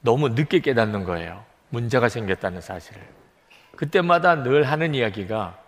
너무 0.00 0.28
늦게 0.30 0.60
깨닫는 0.60 1.04
거예요. 1.04 1.44
문제가 1.70 2.08
생겼다는 2.08 2.60
사실을. 2.60 3.00
그때마다 3.76 4.42
늘 4.42 4.64
하는 4.64 4.94
이야기가 4.94 5.58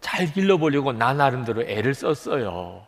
잘 0.00 0.32
길러보려고 0.32 0.92
나 0.92 1.12
나름대로 1.12 1.62
애를 1.62 1.94
썼어요. 1.94 2.86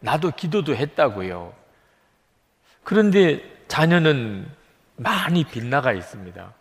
나도 0.00 0.32
기도도 0.32 0.74
했다고요. 0.74 1.52
그런데 2.82 3.42
자녀는 3.68 4.50
많이 4.96 5.44
빗나가 5.44 5.92
있습니다. 5.92 6.52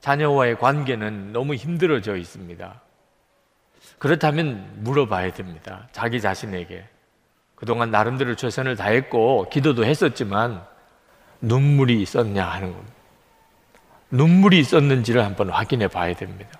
자녀와의 0.00 0.58
관계는 0.58 1.32
너무 1.32 1.54
힘들어져 1.54 2.16
있습니다. 2.16 2.80
그렇다면 4.00 4.68
물어봐야 4.78 5.32
됩니다. 5.32 5.86
자기 5.92 6.20
자신에게. 6.20 6.84
그동안 7.54 7.92
나름대로 7.92 8.34
최선을 8.34 8.74
다했고 8.74 9.48
기도도 9.50 9.84
했었지만 9.84 10.64
눈물이 11.40 12.02
있었냐 12.02 12.44
하는 12.44 12.72
겁니다. 12.72 12.94
눈물이 14.10 14.58
있었는지를 14.58 15.24
한번 15.24 15.50
확인해 15.50 15.86
봐야 15.86 16.12
됩니다. 16.14 16.50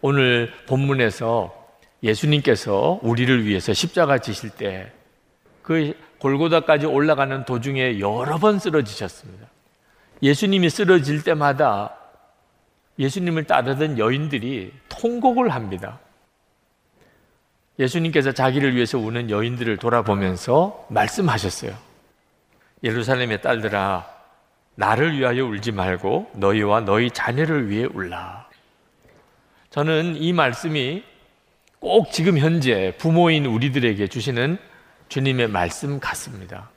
오늘 0.00 0.52
본문에서 0.66 1.54
예수님께서 2.02 2.98
우리를 3.02 3.44
위해서 3.44 3.72
십자가 3.72 4.18
지실 4.18 4.50
때 4.50 4.90
그 5.70 5.94
골고다까지 6.18 6.86
올라가는 6.86 7.44
도중에 7.44 8.00
여러 8.00 8.38
번 8.38 8.58
쓰러지셨습니다. 8.58 9.46
예수님이 10.20 10.68
쓰러질 10.68 11.22
때마다 11.22 11.96
예수님을 12.98 13.44
따르던 13.44 13.98
여인들이 13.98 14.72
통곡을 14.88 15.50
합니다. 15.50 15.98
예수님께서 17.78 18.32
자기를 18.32 18.74
위해서 18.74 18.98
우는 18.98 19.30
여인들을 19.30 19.78
돌아보면서 19.78 20.86
말씀하셨어요. 20.90 21.74
예루살렘의 22.82 23.40
딸들아, 23.40 24.06
나를 24.74 25.18
위하여 25.18 25.44
울지 25.44 25.72
말고 25.72 26.30
너희와 26.34 26.80
너희 26.80 27.10
자녀를 27.10 27.68
위해 27.70 27.86
울라. 27.86 28.48
저는 29.70 30.16
이 30.16 30.32
말씀이 30.32 31.04
꼭 31.78 32.12
지금 32.12 32.38
현재 32.38 32.94
부모인 32.98 33.46
우리들에게 33.46 34.06
주시는 34.08 34.58
주님의 35.08 35.48
말씀 35.48 35.98
같습니다. 35.98 36.70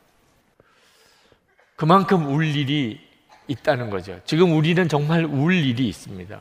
그만큼 1.75 2.27
울 2.27 2.45
일이 2.45 3.01
있다는 3.47 3.89
거죠. 3.89 4.19
지금 4.25 4.55
우리는 4.55 4.87
정말 4.87 5.25
울 5.25 5.53
일이 5.53 5.87
있습니다. 5.87 6.39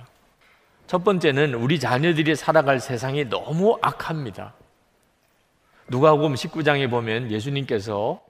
첫 0.86 1.04
번째는 1.04 1.54
우리 1.54 1.80
자녀들이 1.80 2.36
살아갈 2.36 2.80
세상이 2.80 3.28
너무 3.28 3.78
악합니다. 3.80 4.54
누가복음 5.88 6.34
19장에 6.34 6.90
보면 6.90 7.30
예수님께서 7.30 8.20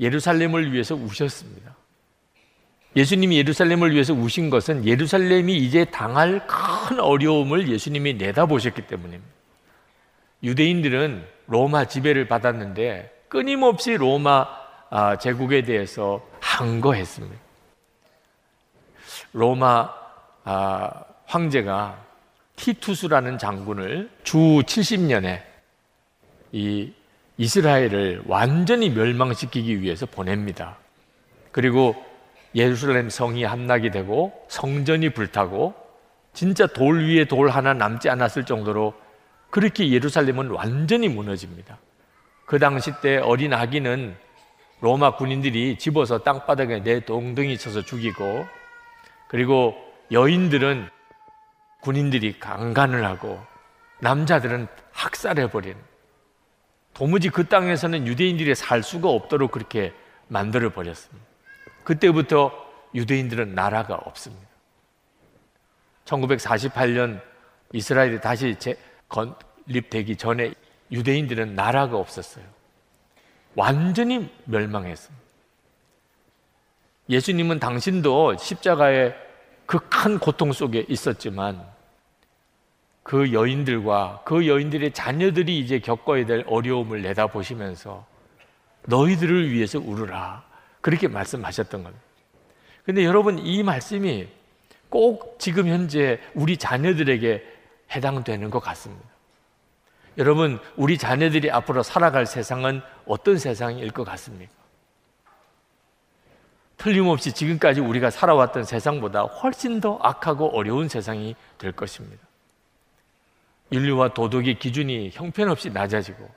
예루살렘을 0.00 0.72
위해서 0.72 0.94
우셨습니다. 0.94 1.74
예수님이 2.96 3.38
예루살렘을 3.38 3.92
위해서 3.92 4.12
우신 4.12 4.50
것은 4.50 4.86
예루살렘이 4.86 5.56
이제 5.56 5.84
당할 5.84 6.46
큰 6.46 7.00
어려움을 7.00 7.68
예수님이 7.68 8.14
내다보셨기 8.14 8.82
때문입니다. 8.82 9.32
유대인들은 10.42 11.24
로마 11.46 11.86
지배를 11.86 12.28
받았는데 12.28 13.24
끊임없이 13.28 13.94
로마 13.94 14.46
아, 14.90 15.16
제국에 15.18 15.62
대해서 15.62 16.24
항거했습니다. 16.40 17.43
로마 19.34 19.92
아, 20.44 20.90
황제가 21.26 21.98
티투스라는 22.54 23.36
장군을 23.36 24.08
주 24.22 24.38
70년에 24.38 25.42
이 26.52 26.92
이스라엘을 27.36 28.22
완전히 28.26 28.90
멸망시키기 28.90 29.82
위해서 29.82 30.06
보냅니다. 30.06 30.76
그리고 31.50 31.96
예루살렘 32.54 33.10
성이 33.10 33.42
함락이 33.42 33.90
되고 33.90 34.32
성전이 34.48 35.10
불타고 35.10 35.74
진짜 36.32 36.68
돌 36.68 37.04
위에 37.08 37.24
돌 37.24 37.50
하나 37.50 37.74
남지 37.74 38.08
않았을 38.08 38.44
정도로 38.44 38.94
그렇게 39.50 39.90
예루살렘은 39.90 40.50
완전히 40.50 41.08
무너집니다. 41.08 41.78
그 42.46 42.60
당시 42.60 42.92
때 43.02 43.16
어린 43.16 43.52
아기는 43.52 44.14
로마 44.80 45.16
군인들이 45.16 45.76
집어서 45.78 46.18
땅바닥에 46.18 46.84
내 46.84 47.00
동등이 47.00 47.58
쳐서 47.58 47.82
죽이고 47.82 48.46
그리고 49.34 49.74
여인들은 50.12 50.88
군인들이 51.80 52.38
강간을 52.38 53.04
하고 53.04 53.44
남자들은 53.98 54.68
학살해버린 54.92 55.74
도무지 56.92 57.30
그 57.30 57.48
땅에서는 57.48 58.06
유대인들이 58.06 58.54
살 58.54 58.84
수가 58.84 59.08
없도록 59.08 59.50
그렇게 59.50 59.92
만들어 60.28 60.70
버렸습니다. 60.70 61.26
그때부터 61.82 62.52
유대인들은 62.94 63.56
나라가 63.56 63.96
없습니다. 63.96 64.46
1948년 66.04 67.20
이스라엘이 67.72 68.20
다시 68.20 68.56
건립되기 69.08 70.14
전에 70.14 70.54
유대인들은 70.92 71.56
나라가 71.56 71.96
없었어요. 71.96 72.44
완전히 73.56 74.32
멸망했습니다. 74.44 75.24
예수님은 77.08 77.58
당신도 77.58 78.36
십자가의 78.36 79.23
그 79.66 79.78
큰 79.88 80.18
고통 80.18 80.52
속에 80.52 80.84
있었지만 80.88 81.64
그 83.02 83.32
여인들과 83.32 84.22
그 84.24 84.46
여인들의 84.46 84.92
자녀들이 84.92 85.58
이제 85.58 85.78
겪어야 85.78 86.26
될 86.26 86.44
어려움을 86.46 87.02
내다보시면서 87.02 88.06
너희들을 88.86 89.50
위해서 89.50 89.78
울으라. 89.78 90.44
그렇게 90.80 91.08
말씀하셨던 91.08 91.82
겁니다. 91.82 92.04
근데 92.84 93.04
여러분 93.04 93.38
이 93.38 93.62
말씀이 93.62 94.28
꼭 94.90 95.36
지금 95.38 95.66
현재 95.68 96.20
우리 96.34 96.56
자녀들에게 96.56 97.42
해당되는 97.94 98.50
것 98.50 98.60
같습니다. 98.60 99.04
여러분, 100.16 100.60
우리 100.76 100.96
자녀들이 100.96 101.50
앞으로 101.50 101.82
살아갈 101.82 102.24
세상은 102.26 102.80
어떤 103.04 103.36
세상일 103.36 103.90
것 103.90 104.04
같습니까? 104.04 104.52
틀림없이 106.76 107.32
지금까지 107.32 107.80
우리가 107.80 108.10
살아왔던 108.10 108.64
세상보다 108.64 109.22
훨씬 109.22 109.80
더 109.80 109.98
악하고 110.02 110.56
어려운 110.56 110.88
세상이 110.88 111.36
될 111.58 111.72
것입니다. 111.72 112.22
인류와 113.70 114.14
도덕의 114.14 114.58
기준이 114.58 115.10
형편없이 115.12 115.70
낮아지고 115.70 116.28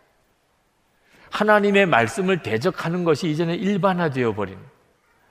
하나님의 1.29 1.85
말씀을 1.85 2.41
대적하는 2.41 3.03
것이 3.03 3.29
이제는 3.29 3.55
일반화되어 3.55 4.33
버린 4.33 4.57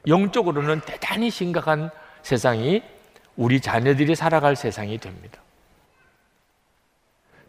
영적으로는 0.06 0.80
대단히 0.82 1.30
심각한 1.30 1.90
세상이 2.22 2.82
우리 3.36 3.60
자녀들이 3.60 4.14
살아갈 4.14 4.56
세상이 4.56 4.98
됩니다. 4.98 5.40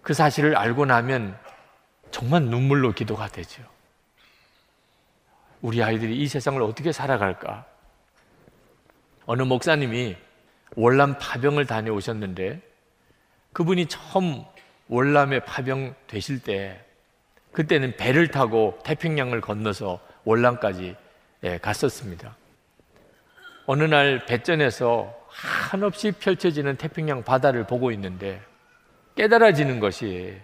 그 0.02 0.14
사실을 0.14 0.56
알고 0.56 0.86
나면 0.86 1.38
정말 2.12 2.44
눈물로 2.44 2.94
기도가 2.94 3.28
되죠. 3.28 3.64
우리 5.62 5.82
아이들이 5.82 6.18
이 6.18 6.28
세상을 6.28 6.62
어떻게 6.62 6.92
살아갈까? 6.92 7.66
어느 9.26 9.42
목사님이 9.44 10.16
월남 10.76 11.18
파병을 11.20 11.66
다녀오셨는데 11.66 12.62
그분이 13.54 13.88
처음 13.88 14.44
월남에 14.88 15.40
파병 15.40 15.96
되실 16.08 16.40
때 16.40 16.84
그때는 17.52 17.98
배를 17.98 18.30
타고 18.30 18.78
태평양을 18.84 19.42
건너서 19.42 20.00
월남까지 20.26 20.96
예, 21.44 21.58
갔었습니다. 21.58 22.36
어느 23.66 23.84
날 23.84 24.26
배전에서 24.26 25.14
한없이 25.28 26.12
펼쳐지는 26.12 26.78
태평양 26.78 27.24
바다를 27.24 27.66
보고 27.66 27.92
있는데 27.92 28.42
깨달아지는 29.16 29.80
것이 29.80 30.38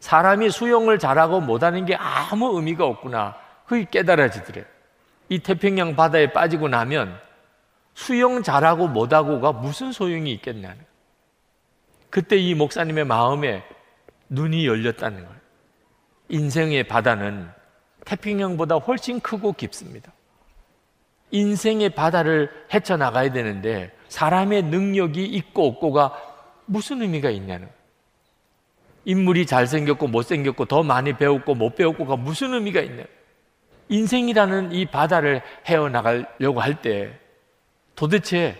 사람이 0.00 0.50
수영을 0.50 0.98
잘하고 0.98 1.40
못하는 1.40 1.84
게 1.84 1.94
아무 1.94 2.56
의미가 2.56 2.84
없구나. 2.84 3.36
그게 3.70 3.86
깨달아지더래요. 3.88 4.64
이 5.28 5.38
태평양 5.38 5.94
바다에 5.94 6.32
빠지고 6.32 6.66
나면 6.66 7.16
수영 7.94 8.42
잘하고 8.42 8.88
못하고가 8.88 9.52
무슨 9.52 9.92
소용이 9.92 10.32
있겠냐는. 10.32 10.84
그때 12.10 12.36
이 12.36 12.56
목사님의 12.56 13.04
마음에 13.04 13.62
눈이 14.28 14.66
열렸다는 14.66 15.24
거예요. 15.24 15.40
인생의 16.30 16.88
바다는 16.88 17.48
태평양보다 18.06 18.74
훨씬 18.78 19.20
크고 19.20 19.52
깊습니다. 19.52 20.10
인생의 21.30 21.90
바다를 21.90 22.50
헤쳐나가야 22.74 23.30
되는데 23.30 23.96
사람의 24.08 24.64
능력이 24.64 25.24
있고 25.24 25.68
없고가 25.68 26.12
무슨 26.66 27.02
의미가 27.02 27.30
있냐는. 27.30 27.68
인물이 29.04 29.46
잘생겼고 29.46 30.08
못생겼고 30.08 30.64
더 30.64 30.82
많이 30.82 31.16
배웠고 31.16 31.54
못 31.54 31.76
배웠고가 31.76 32.16
무슨 32.16 32.54
의미가 32.54 32.80
있냐. 32.80 33.04
인생이라는 33.90 34.72
이 34.72 34.86
바다를 34.86 35.42
헤어나가려고 35.66 36.60
할 36.60 36.80
때 36.80 37.18
도대체 37.94 38.56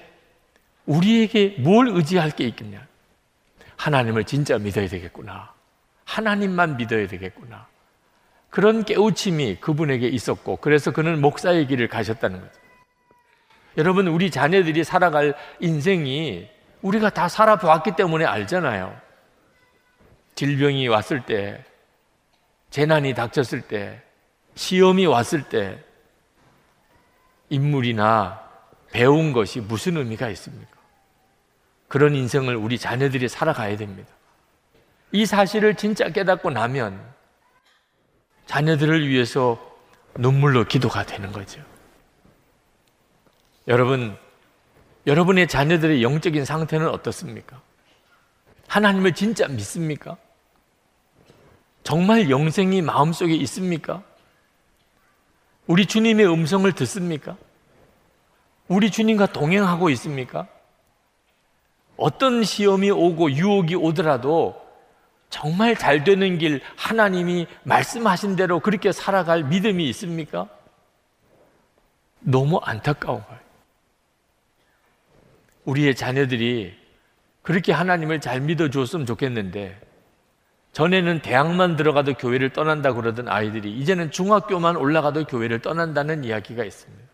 우리에게 0.84 1.56
뭘 1.60 1.88
의지할 1.88 2.30
게 2.32 2.44
있겠냐. 2.48 2.86
하나님을 3.76 4.24
진짜 4.24 4.58
믿어야 4.58 4.86
되겠구나. 4.88 5.54
하나님만 6.04 6.76
믿어야 6.76 7.06
되겠구나. 7.06 7.66
그런 8.50 8.84
깨우침이 8.84 9.56
그분에게 9.60 10.08
있었고, 10.08 10.56
그래서 10.56 10.90
그는 10.90 11.20
목사의 11.20 11.68
길을 11.68 11.88
가셨다는 11.88 12.40
거죠. 12.40 12.52
여러분, 13.78 14.08
우리 14.08 14.30
자녀들이 14.30 14.84
살아갈 14.84 15.34
인생이 15.60 16.48
우리가 16.82 17.10
다 17.10 17.28
살아보았기 17.28 17.92
때문에 17.96 18.24
알잖아요. 18.24 19.00
질병이 20.34 20.88
왔을 20.88 21.24
때, 21.24 21.64
재난이 22.70 23.14
닥쳤을 23.14 23.62
때, 23.62 24.02
시험이 24.54 25.06
왔을 25.06 25.42
때, 25.48 25.82
인물이나 27.48 28.40
배운 28.90 29.32
것이 29.32 29.60
무슨 29.60 29.96
의미가 29.96 30.28
있습니까? 30.30 30.70
그런 31.88 32.14
인생을 32.14 32.54
우리 32.56 32.78
자녀들이 32.78 33.28
살아가야 33.28 33.76
됩니다. 33.76 34.08
이 35.12 35.26
사실을 35.26 35.74
진짜 35.74 36.08
깨닫고 36.08 36.50
나면 36.50 37.00
자녀들을 38.46 39.08
위해서 39.08 39.58
눈물로 40.16 40.64
기도가 40.64 41.04
되는 41.04 41.32
거죠. 41.32 41.60
여러분, 43.68 44.16
여러분의 45.06 45.48
자녀들의 45.48 46.02
영적인 46.02 46.44
상태는 46.44 46.88
어떻습니까? 46.88 47.60
하나님을 48.68 49.14
진짜 49.14 49.48
믿습니까? 49.48 50.16
정말 51.82 52.30
영생이 52.30 52.82
마음속에 52.82 53.34
있습니까? 53.34 54.02
우리 55.66 55.86
주님의 55.86 56.26
음성을 56.26 56.70
듣습니까? 56.72 57.36
우리 58.68 58.90
주님과 58.90 59.26
동행하고 59.26 59.90
있습니까? 59.90 60.46
어떤 61.96 62.44
시험이 62.44 62.90
오고 62.90 63.32
유혹이 63.32 63.74
오더라도 63.74 64.60
정말 65.28 65.76
잘 65.76 66.02
되는 66.02 66.38
길 66.38 66.60
하나님이 66.76 67.46
말씀하신 67.62 68.36
대로 68.36 68.60
그렇게 68.60 68.90
살아갈 68.90 69.44
믿음이 69.44 69.88
있습니까? 69.90 70.48
너무 72.20 72.58
안타까운 72.58 73.22
거예요. 73.22 73.40
우리의 75.64 75.94
자녀들이 75.94 76.74
그렇게 77.42 77.72
하나님을 77.72 78.20
잘 78.20 78.40
믿어줬으면 78.40 79.06
좋겠는데 79.06 79.80
전에는 80.72 81.22
대학만 81.22 81.76
들어가도 81.76 82.14
교회를 82.14 82.52
떠난다 82.52 82.92
그러던 82.92 83.28
아이들이 83.28 83.76
이제는 83.78 84.10
중학교만 84.10 84.76
올라가도 84.76 85.24
교회를 85.24 85.60
떠난다는 85.60 86.24
이야기가 86.24 86.64
있습니다. 86.64 87.04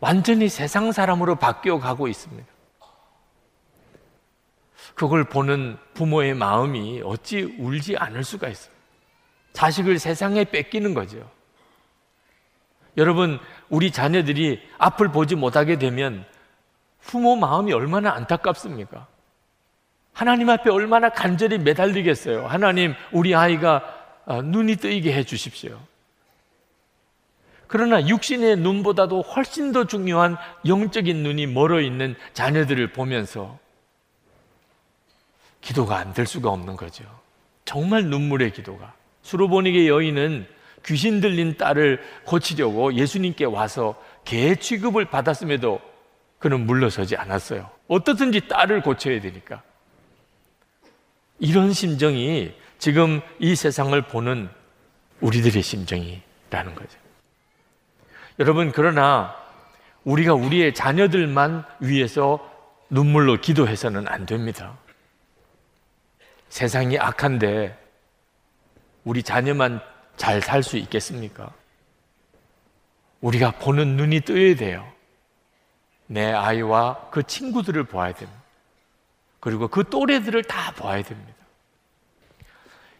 완전히 0.00 0.48
세상 0.48 0.92
사람으로 0.92 1.36
바뀌어 1.36 1.78
가고 1.78 2.08
있습니다. 2.08 2.46
그걸 4.94 5.24
보는 5.24 5.78
부모의 5.94 6.34
마음이 6.34 7.02
어찌 7.04 7.42
울지 7.58 7.96
않을 7.96 8.22
수가 8.22 8.48
있어요. 8.48 8.74
자식을 9.54 9.98
세상에 9.98 10.44
뺏기는 10.44 10.94
거죠. 10.94 11.28
여러분, 12.96 13.40
우리 13.70 13.90
자녀들이 13.90 14.60
앞을 14.78 15.10
보지 15.10 15.34
못하게 15.36 15.78
되면 15.78 16.24
부모 17.00 17.34
마음이 17.34 17.72
얼마나 17.72 18.12
안타깝습니까? 18.12 19.06
하나님 20.14 20.48
앞에 20.48 20.70
얼마나 20.70 21.10
간절히 21.10 21.58
매달리겠어요. 21.58 22.46
하나님, 22.46 22.94
우리 23.12 23.34
아이가 23.34 23.82
어, 24.24 24.40
눈이 24.40 24.76
뜨이게 24.76 25.12
해 25.12 25.24
주십시오. 25.24 25.78
그러나 27.66 28.06
육신의 28.06 28.56
눈보다도 28.56 29.22
훨씬 29.22 29.72
더 29.72 29.84
중요한 29.84 30.36
영적인 30.64 31.22
눈이 31.22 31.48
멀어 31.48 31.80
있는 31.80 32.14
자녀들을 32.32 32.92
보면서 32.92 33.58
기도가 35.60 35.96
안 35.98 36.14
될 36.14 36.26
수가 36.26 36.50
없는 36.50 36.76
거죠. 36.76 37.04
정말 37.64 38.04
눈물의 38.04 38.52
기도가. 38.52 38.94
수로보닉의 39.22 39.88
여인은 39.88 40.46
귀신 40.84 41.20
들린 41.20 41.56
딸을 41.56 42.00
고치려고 42.24 42.94
예수님께 42.94 43.46
와서 43.46 44.00
개 44.24 44.54
취급을 44.54 45.06
받았음에도 45.06 45.80
그는 46.38 46.66
물러서지 46.66 47.16
않았어요. 47.16 47.68
어떻든지 47.88 48.46
딸을 48.48 48.82
고쳐야 48.82 49.20
되니까. 49.20 49.62
이런 51.38 51.72
심정이 51.72 52.54
지금 52.78 53.20
이 53.38 53.54
세상을 53.54 54.00
보는 54.02 54.48
우리들의 55.20 55.62
심정이라는 55.62 56.74
거죠. 56.74 56.98
여러분, 58.38 58.72
그러나 58.72 59.34
우리가 60.04 60.34
우리의 60.34 60.74
자녀들만 60.74 61.64
위해서 61.80 62.50
눈물로 62.90 63.40
기도해서는 63.40 64.06
안 64.08 64.26
됩니다. 64.26 64.76
세상이 66.48 66.98
악한데 66.98 67.76
우리 69.04 69.22
자녀만 69.22 69.80
잘 70.16 70.40
살 70.40 70.62
수 70.62 70.76
있겠습니까? 70.76 71.52
우리가 73.20 73.52
보는 73.52 73.96
눈이 73.96 74.20
뜨여야 74.20 74.54
돼요. 74.56 74.92
내 76.06 76.30
아이와 76.30 77.08
그 77.10 77.22
친구들을 77.22 77.84
봐야 77.84 78.12
됩니다. 78.12 78.43
그리고 79.44 79.68
그 79.68 79.84
또래들을 79.84 80.42
다 80.44 80.72
봐야 80.72 81.02
됩니다. 81.02 81.34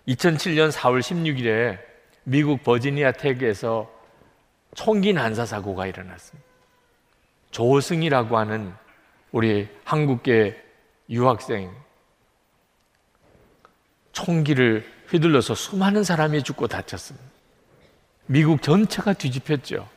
2007년 0.07 0.71
4월 0.71 1.01
16일에 1.01 1.79
미국 2.25 2.63
버지니아 2.63 3.13
텍에서 3.13 3.91
총기 4.75 5.15
난사 5.15 5.47
사고가 5.47 5.87
일어났습니다. 5.87 6.47
조승이라고 7.51 8.37
하는 8.37 8.75
우리 9.33 9.71
한국계 9.85 10.63
유학생 11.09 11.75
총기를 14.13 14.87
휘둘러서 15.09 15.55
수많은 15.55 16.05
사람이 16.05 16.43
죽고 16.43 16.67
다쳤습니다. 16.67 17.27
미국 18.27 18.61
전체가 18.61 19.15
뒤집혔죠. 19.15 19.89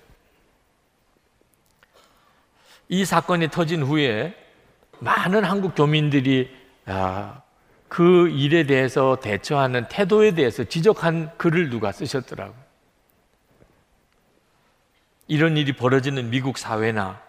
이 2.87 3.03
사건이 3.03 3.49
터진 3.49 3.83
후에 3.83 4.46
많은 4.99 5.43
한국 5.43 5.75
교민들이 5.75 6.49
아, 6.85 7.41
그 7.87 8.29
일에 8.29 8.65
대해서 8.65 9.17
대처하는 9.21 9.87
태도에 9.89 10.31
대해서 10.31 10.63
지적한 10.63 11.37
글을 11.37 11.69
누가 11.69 11.91
쓰셨더라고요. 11.91 12.67
이런 15.27 15.57
일이 15.57 15.73
벌어지는 15.73 16.29
미국 16.29 16.57
사회나 16.57 17.21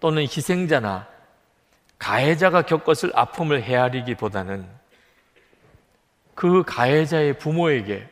또는 0.00 0.22
희생자나 0.22 1.06
가해자가 1.98 2.62
겪었을 2.62 3.10
아픔을 3.14 3.62
헤아리기보다는 3.62 4.66
그 6.34 6.62
가해자의 6.64 7.38
부모에게 7.38 8.08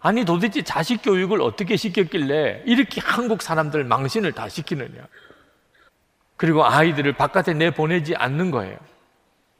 아니 0.00 0.24
도대체 0.24 0.62
자식 0.62 1.02
교육을 1.02 1.40
어떻게 1.42 1.76
시켰길래 1.76 2.62
이렇게 2.66 3.00
한국 3.02 3.42
사람들 3.42 3.84
망신을 3.84 4.32
다 4.32 4.48
시키느냐. 4.48 5.06
그리고 6.40 6.64
아이들을 6.64 7.12
바깥에 7.12 7.52
내보내지 7.52 8.16
않는 8.16 8.50
거예요. 8.50 8.78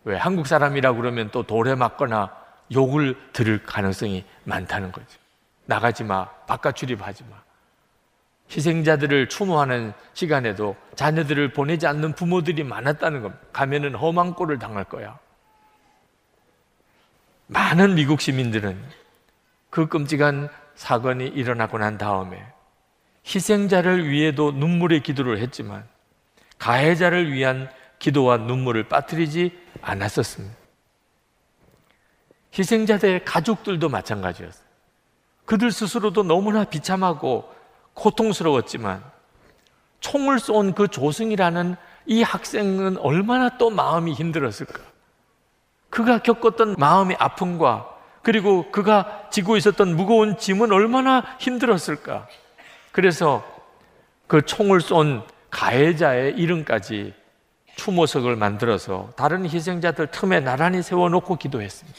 왜? 0.05 0.17
한국 0.17 0.47
사람이라 0.47 0.95
그러면 0.95 1.29
또 1.31 1.43
돌에 1.43 1.75
맞거나 1.75 2.35
욕을 2.73 3.19
들을 3.35 3.63
가능성이 3.63 4.25
많다는 4.45 4.91
거죠. 4.91 5.07
나가지 5.67 6.05
마. 6.05 6.25
바깥 6.47 6.77
출입하지 6.77 7.25
마. 7.25 7.37
희생자들을 8.51 9.29
추모하는 9.29 9.93
시간에도 10.15 10.75
자녀들을 10.95 11.53
보내지 11.53 11.87
않는 11.87 12.15
부모들이 12.15 12.65
많았다는 12.65 13.21
겁니다. 13.21 13.45
가면은 13.53 13.95
험한 13.95 14.33
꼴을 14.33 14.59
당할 14.59 14.85
거야. 14.85 15.19
많은 17.49 17.95
미국 17.95 18.23
시민들은 18.23 18.83
그 19.69 19.87
끔찍한 19.87 20.49
사건이 20.77 21.27
일어나고 21.27 21.77
난 21.77 21.99
다음에 21.99 22.43
희생자를 23.27 24.09
위해도 24.09 24.53
눈물의 24.53 25.03
기도를 25.03 25.41
했지만 25.41 25.85
가해자를 26.61 27.33
위한 27.33 27.69
기도와 27.99 28.37
눈물을 28.37 28.85
빠뜨리지 28.85 29.59
않았었습니다. 29.83 30.55
희생자들의 32.57 33.25
가족들도 33.25 33.89
마찬가지였어요. 33.89 34.65
그들 35.47 35.73
스스로도 35.73 36.23
너무나 36.23 36.65
비참하고 36.65 37.53
고통스러웠지만 37.95 39.03
총을 40.01 40.39
쏜 40.39 40.75
그 40.75 40.89
조승이라는 40.89 41.77
이 42.07 42.23
학생은 42.23 42.99
얼마나 42.99 43.57
또 43.59 43.71
마음이 43.71 44.13
힘들었을까? 44.13 44.81
그가 45.89 46.19
겪었던 46.19 46.77
마음의 46.79 47.17
아픔과 47.19 47.89
그리고 48.23 48.71
그가 48.71 49.29
지고 49.31 49.57
있었던 49.57 49.97
무거운 49.97 50.37
짐은 50.37 50.73
얼마나 50.73 51.25
힘들었을까? 51.39 52.29
그래서 52.93 53.45
그 54.27 54.43
총을 54.43 54.81
쏜 54.81 55.23
가해자의 55.51 56.37
이름까지 56.37 57.15
추모석을 57.77 58.37
만들어서 58.37 59.13
다른 59.17 59.45
희생자들 59.49 60.09
틈에 60.11 60.41
나란히 60.41 60.83
세워놓고 60.83 61.37
기도했습니다. 61.37 61.99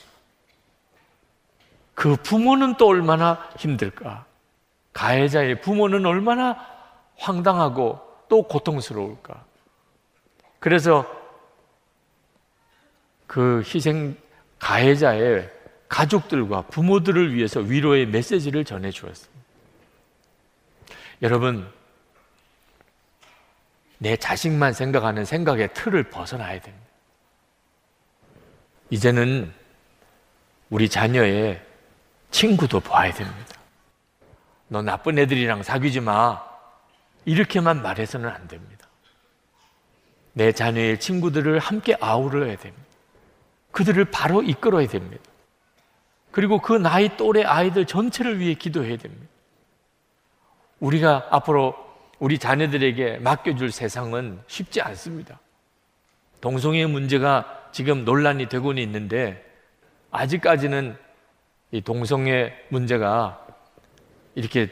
그 1.94 2.16
부모는 2.16 2.78
또 2.78 2.88
얼마나 2.88 3.50
힘들까? 3.58 4.26
가해자의 4.94 5.62
부모는 5.62 6.06
얼마나 6.06 6.58
황당하고 7.18 8.00
또 8.28 8.44
고통스러울까? 8.44 9.44
그래서 10.60 11.06
그 13.28 13.64
희생 13.66 14.18
가해자의 14.60 15.50
가족들과 15.88 16.64
부모들을 16.64 17.34
위해서 17.34 17.60
위로의 17.60 18.06
메시지를 18.06 18.64
전해 18.64 18.92
주었습니다. 18.92 19.42
여러분, 21.22 21.68
내 24.02 24.18
자식만 24.18 24.74
생각하는 24.74 25.26
생각의 25.26 25.76
틀을 25.76 26.10
벗어나야 26.10 26.60
됩니다. 26.60 26.88
이제는 28.90 29.54
우리 30.72 30.90
자녀의 30.90 31.62
친구도 32.32 32.80
봐야 32.80 33.14
됩니다. 33.14 33.60
너 34.70 34.82
나쁜 34.82 35.20
애들이랑 35.20 35.62
사귀지 35.62 36.00
마. 36.00 36.44
이렇게만 37.26 37.84
말해서는 37.84 38.28
안 38.28 38.48
됩니다. 38.48 38.88
내 40.34 40.52
자녀의 40.52 41.00
친구들을 41.00 41.60
함께 41.60 41.96
아우러야 42.02 42.56
됩니다. 42.58 42.84
그들을 43.70 44.04
바로 44.06 44.42
이끌어야 44.42 44.88
됩니다. 44.88 45.24
그리고 46.32 46.60
그 46.60 46.74
나이 46.74 47.16
또래 47.18 47.44
아이들 47.44 47.86
전체를 47.86 48.40
위해 48.40 48.56
기도해야 48.56 48.98
됩니다. 48.98 49.28
우리가 50.80 51.28
앞으로 51.30 51.91
우리 52.22 52.38
자녀들에게 52.38 53.18
맡겨줄 53.18 53.72
세상은 53.72 54.40
쉽지 54.46 54.80
않습니다. 54.80 55.40
동성애 56.40 56.86
문제가 56.86 57.68
지금 57.72 58.06
논란이 58.06 58.48
되고는 58.48 58.82
있는데 58.84 59.44
아직까지는 60.12 60.96
이 61.72 61.82
동성애 61.82 62.54
문제가 62.70 63.44
이렇게 64.36 64.70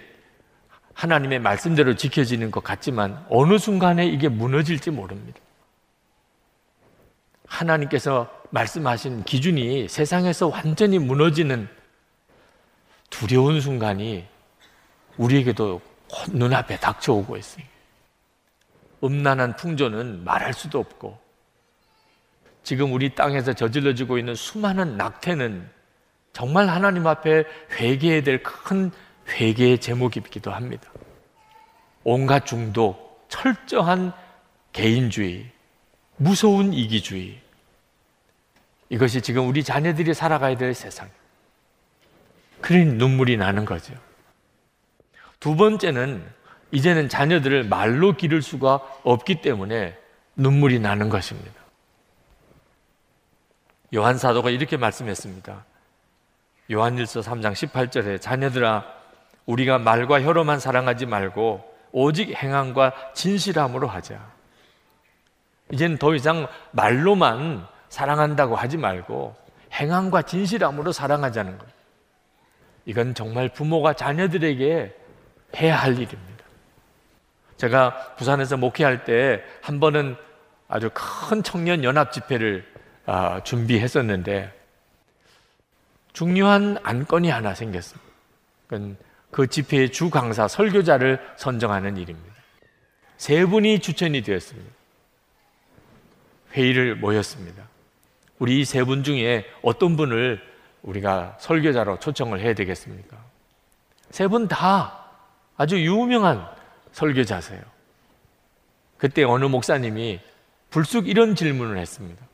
하나님의 0.94 1.40
말씀대로 1.40 1.96
지켜지는 1.96 2.52
것 2.52 2.64
같지만 2.64 3.26
어느 3.32 3.58
순간에 3.58 4.06
이게 4.06 4.30
무너질지 4.30 4.92
모릅니다. 4.92 5.40
하나님께서 7.48 8.30
말씀하신 8.52 9.24
기준이 9.24 9.88
세상에서 9.88 10.50
완전히 10.50 11.00
무너지는 11.00 11.68
두려운 13.10 13.60
순간이 13.60 14.28
우리에게도 15.18 15.89
눈앞에 16.32 16.78
닥쳐오고 16.78 17.38
있습니다. 17.38 17.70
음란한 19.04 19.56
풍조는 19.56 20.24
말할 20.24 20.54
수도 20.54 20.80
없고 20.80 21.20
지금 22.64 22.92
우리 22.94 23.16
땅에서 23.16 23.54
저질러지고 23.54 24.18
있는 24.18 24.36
수많은 24.36 24.98
낙태는 24.98 25.70
정말 26.34 26.68
하나님 26.68 27.08
앞에 27.08 27.46
회개해야 27.80 28.24
될 28.24 28.44
큰 28.44 28.92
회개의 29.30 29.80
제목이기도 29.80 30.52
합니다. 30.52 30.90
온갖 32.04 32.46
중독, 32.46 33.26
철저한 33.30 34.12
개인주의, 34.74 35.50
무서운 36.18 36.74
이기주의. 36.74 37.40
이것이 38.90 39.22
지금 39.22 39.48
우리 39.48 39.64
자녀들이 39.64 40.14
살아가야 40.14 40.58
될 40.58 40.74
세상. 40.74 41.10
그러니 42.62 42.86
눈물이 42.94 43.38
나는 43.38 43.66
거죠. 43.66 43.94
두 45.40 45.56
번째는 45.56 46.24
이제는 46.72 47.10
자녀들을 47.10 47.64
말로 47.66 48.16
기를 48.16 48.42
수가 48.42 48.82
없기 49.04 49.42
때문에 49.42 49.98
눈물이 50.36 50.80
나는 50.80 51.10
것입니다. 51.10 51.60
요한 53.96 54.18
사도가 54.18 54.50
이렇게 54.50 54.78
말씀했습니다. 54.78 55.66
요한일서 56.72 57.22
3장 57.22 57.54
18절에 57.54 58.22
자녀들아 58.22 58.86
우리가 59.46 59.80
말과 59.80 60.22
혀로만 60.22 60.60
사랑하지 60.60 61.08
말고 61.08 61.68
오직 61.92 62.36
행함과 62.36 63.14
진실함으로 63.16 63.88
하자. 63.88 64.20
이제는 65.72 65.98
더 65.98 66.14
이상 66.14 66.48
말로만 66.72 67.66
사랑한다고 67.90 68.56
하지 68.56 68.78
말고 68.78 69.36
행함과 69.74 70.24
진실함으로 70.24 70.92
사랑하자는 70.92 71.58
거예요. 71.58 71.74
이건 72.86 73.16
정말 73.16 73.50
부모가 73.50 73.94
자녀들에게 73.94 74.99
해야 75.58 75.76
할 75.78 75.94
일입니다. 75.94 76.46
제가 77.58 78.16
부산에서 78.16 78.58
목회할 78.58 79.04
때 79.04 79.44
한 79.62 79.80
번은 79.80 80.16
아주 80.68 80.90
큰 80.94 81.44
청년 81.44 81.84
연합 81.84 82.12
집회를 82.12 82.66
아, 83.06 83.42
준비했었는데 83.44 84.54
중요한 86.14 86.78
안건이 86.84 87.30
하나 87.30 87.54
생겼습니다. 87.56 88.08
그 89.32 89.48
집회의 89.48 89.92
주 89.92 90.10
강사 90.10 90.48
설교자를 90.48 91.20
선정하는 91.38 91.98
일입니다. 91.98 92.36
세 93.18 93.46
분이 93.46 93.80
추천이 93.80 94.22
되었습니다. 94.22 94.72
회의를 96.54 96.96
모였습니다. 96.96 97.64
우리 98.40 98.64
세 98.66 98.84
분 98.84 99.04
중에 99.04 99.46
어떤 99.62 99.98
분을 99.98 100.42
우리가 100.82 101.36
설교자로 101.40 102.00
초청을 102.00 102.40
해야 102.40 102.54
되겠습니까? 102.54 103.18
세 104.12 104.28
분 104.28 104.48
다 104.48 104.99
아주 105.60 105.78
유명한 105.84 106.48
설교자세요. 106.94 107.60
그때 108.98 109.24
어느 109.26 109.44
목사님이 109.44 110.22
불쑥 110.70 111.10
이런 111.10 111.36
질문을 111.36 111.78
했습니다. 111.78 112.26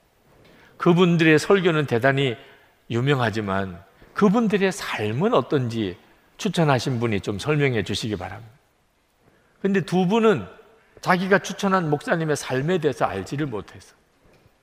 그분들의 0.77 1.39
설교는 1.39 1.87
대단히 1.87 2.37
유명하지만 2.91 3.81
그분들의 4.13 4.71
삶은 4.71 5.33
어떤지 5.33 5.97
추천하신 6.37 6.99
분이 6.99 7.21
좀 7.21 7.39
설명해 7.39 7.81
주시기 7.81 8.15
바랍니다. 8.15 8.53
근데 9.59 9.81
두 9.81 10.05
분은 10.05 10.45
자기가 11.01 11.39
추천한 11.39 11.89
목사님의 11.89 12.35
삶에 12.35 12.77
대해서 12.77 13.05
알지를 13.05 13.47
못해서 13.47 13.95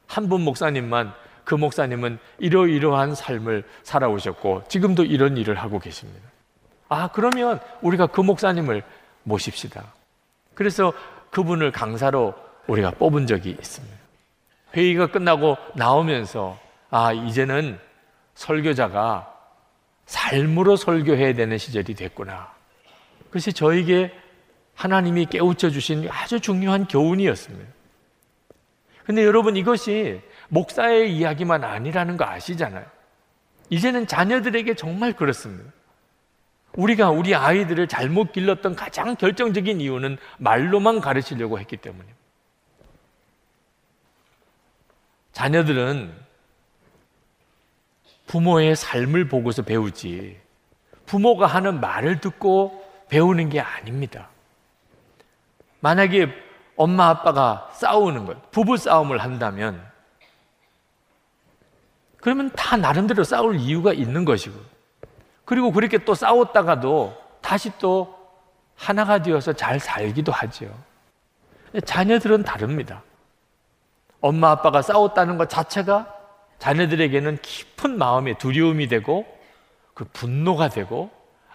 한 0.06 0.28
분 0.28 0.42
목사님만 0.42 1.12
그 1.42 1.56
목사님은 1.56 2.20
이러이러한 2.38 3.16
삶을 3.16 3.64
살아오셨고 3.82 4.64
지금도 4.68 5.04
이런 5.04 5.36
일을 5.36 5.56
하고 5.56 5.80
계십니다. 5.80 6.31
아, 6.92 7.08
그러면 7.08 7.58
우리가 7.80 8.06
그 8.08 8.20
목사님을 8.20 8.82
모십시다. 9.22 9.94
그래서 10.54 10.92
그분을 11.30 11.72
강사로 11.72 12.34
우리가 12.66 12.90
뽑은 12.92 13.26
적이 13.26 13.50
있습니다. 13.50 13.96
회의가 14.74 15.06
끝나고 15.06 15.56
나오면서 15.74 16.58
아, 16.90 17.12
이제는 17.12 17.78
설교자가 18.34 19.32
삶으로 20.04 20.76
설교해야 20.76 21.32
되는 21.32 21.56
시절이 21.56 21.94
됐구나. 21.94 22.52
그것이 23.28 23.54
저에게 23.54 24.12
하나님이 24.74 25.26
깨우쳐 25.26 25.70
주신 25.70 26.06
아주 26.10 26.40
중요한 26.40 26.86
교훈이었습니다. 26.86 27.72
근데 29.06 29.24
여러분 29.24 29.56
이것이 29.56 30.20
목사의 30.48 31.16
이야기만 31.16 31.64
아니라는 31.64 32.18
거 32.18 32.26
아시잖아요. 32.26 32.84
이제는 33.70 34.06
자녀들에게 34.06 34.74
정말 34.74 35.14
그렇습니다. 35.14 35.72
우리가 36.76 37.10
우리 37.10 37.34
아이들을 37.34 37.86
잘못 37.88 38.32
길렀던 38.32 38.74
가장 38.76 39.14
결정적인 39.16 39.80
이유는 39.80 40.16
말로만 40.38 41.00
가르치려고 41.00 41.58
했기 41.58 41.76
때문입니다. 41.76 42.16
자녀들은 45.32 46.14
부모의 48.26 48.76
삶을 48.76 49.28
보고서 49.28 49.62
배우지, 49.62 50.40
부모가 51.06 51.46
하는 51.46 51.80
말을 51.80 52.20
듣고 52.20 52.82
배우는 53.08 53.50
게 53.50 53.60
아닙니다. 53.60 54.28
만약에 55.80 56.32
엄마 56.76 57.08
아빠가 57.08 57.68
싸우는 57.74 58.24
것, 58.24 58.50
부부 58.50 58.76
싸움을 58.78 59.18
한다면, 59.18 59.84
그러면 62.18 62.50
다 62.52 62.76
나름대로 62.76 63.24
싸울 63.24 63.56
이유가 63.56 63.92
있는 63.92 64.24
것이고, 64.24 64.71
그리고 65.44 65.72
그렇게 65.72 65.98
또 65.98 66.14
싸웠다가도 66.14 67.16
다시 67.40 67.70
또 67.78 68.18
하나가 68.76 69.20
되어서 69.22 69.52
잘 69.52 69.78
살기도 69.80 70.32
하죠. 70.32 70.66
자녀들은 71.84 72.44
다릅니다. 72.44 73.02
엄마 74.20 74.50
아빠가 74.50 74.82
싸웠다는 74.82 75.36
것 75.36 75.48
자체가 75.48 76.14
자녀들에게는 76.58 77.38
깊은 77.42 77.98
마음의 77.98 78.38
두려움이 78.38 78.86
되고 78.86 79.26
그 79.94 80.04
분노가 80.12 80.68
되고 80.68 81.10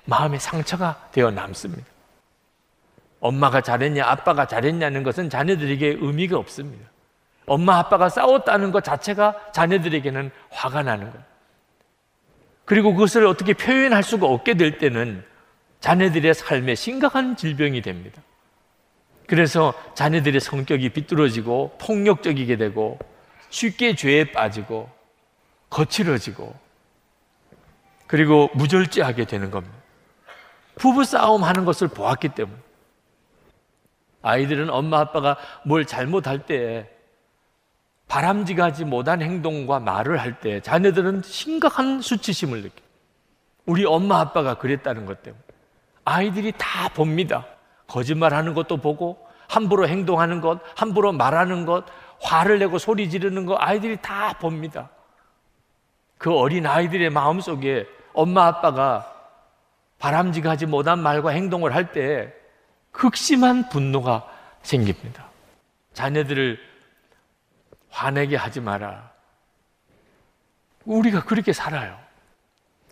마음의 0.05 0.39
상처가 0.39 1.09
되어 1.11 1.31
남습니다. 1.31 1.85
엄마가 3.19 3.61
잘했냐, 3.61 4.05
아빠가 4.05 4.45
잘했냐는 4.45 5.03
것은 5.03 5.29
자녀들에게 5.29 5.97
의미가 6.01 6.37
없습니다. 6.37 6.89
엄마 7.45 7.77
아빠가 7.77 8.09
싸웠다는 8.09 8.71
것 8.71 8.83
자체가 8.83 9.51
자녀들에게는 9.53 10.31
화가 10.49 10.83
나는 10.83 11.11
것. 11.11 11.19
그리고 12.67 12.93
그것을 12.93 13.25
어떻게 13.25 13.53
표현할 13.53 14.03
수가 14.03 14.27
없게 14.27 14.55
될 14.55 14.77
때는 14.77 15.23
자녀들의 15.79 16.33
삶에 16.33 16.75
심각한 16.75 17.37
질병이 17.37 17.81
됩니다. 17.81 18.21
그래서 19.25 19.73
자녀들의 19.95 20.41
성격이 20.41 20.89
비뚤어지고 20.89 21.77
폭력적이게 21.79 22.57
되고 22.57 22.99
쉽게 23.51 23.95
죄에 23.95 24.33
빠지고 24.33 24.89
거칠어지고 25.69 26.53
그리고 28.05 28.49
무절제하게 28.53 29.23
되는 29.23 29.49
겁니다. 29.49 29.73
부부 30.75 31.05
싸움 31.05 31.45
하는 31.45 31.63
것을 31.63 31.87
보았기 31.87 32.29
때문에 32.29 32.57
아이들은 34.23 34.69
엄마 34.69 34.99
아빠가 34.99 35.37
뭘 35.63 35.85
잘못할 35.85 36.45
때 36.45 36.89
바람직하지 38.07 38.85
못한 38.85 39.21
행동과 39.21 39.79
말을 39.79 40.17
할 40.19 40.39
때 40.39 40.61
자녀들은 40.61 41.23
심각한 41.23 42.01
수치심을 42.01 42.61
느껴. 42.61 42.75
우리 43.65 43.85
엄마 43.85 44.19
아빠가 44.19 44.53
그랬다는 44.53 45.05
것 45.05 45.23
때문에 45.23 45.43
아이들이 46.05 46.53
다 46.57 46.87
봅니다. 46.89 47.45
거짓말하는 47.87 48.53
것도 48.53 48.77
보고 48.77 49.17
함부로 49.49 49.87
행동하는 49.87 50.41
것, 50.41 50.59
함부로 50.75 51.11
말하는 51.11 51.65
것, 51.65 51.85
화를 52.21 52.59
내고 52.59 52.77
소리 52.77 53.09
지르는 53.09 53.45
것 53.45 53.55
아이들이 53.59 53.97
다 54.01 54.33
봅니다. 54.39 54.89
그 56.17 56.33
어린 56.33 56.65
아이들의 56.65 57.09
마음 57.09 57.39
속에 57.41 57.87
엄마 58.13 58.47
아빠가 58.47 59.13
바람직하지 59.99 60.65
못한 60.65 60.99
말과 60.99 61.29
행동을 61.31 61.75
할 61.75 61.91
때 61.91 62.33
극심한 62.91 63.69
분노가 63.69 64.25
생깁니다. 64.63 65.25
자녀들을 65.93 66.57
화내게 67.89 68.35
하지 68.35 68.61
마라. 68.61 69.11
우리가 70.85 71.23
그렇게 71.23 71.53
살아요. 71.53 71.97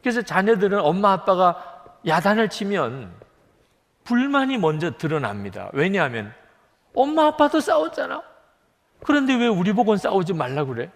그래서 0.01 0.21
자녀들은 0.21 0.79
엄마 0.79 1.13
아빠가 1.13 1.83
야단을 2.05 2.49
치면 2.49 3.11
불만이 4.03 4.57
먼저 4.57 4.91
드러납니다. 4.91 5.69
왜냐하면 5.73 6.33
엄마 6.93 7.25
아빠도 7.27 7.59
싸웠잖아. 7.59 8.21
그런데 9.03 9.33
왜 9.35 9.47
우리 9.47 9.73
보고는 9.73 9.97
싸우지 9.97 10.33
말라 10.33 10.63
그래? 10.63 10.91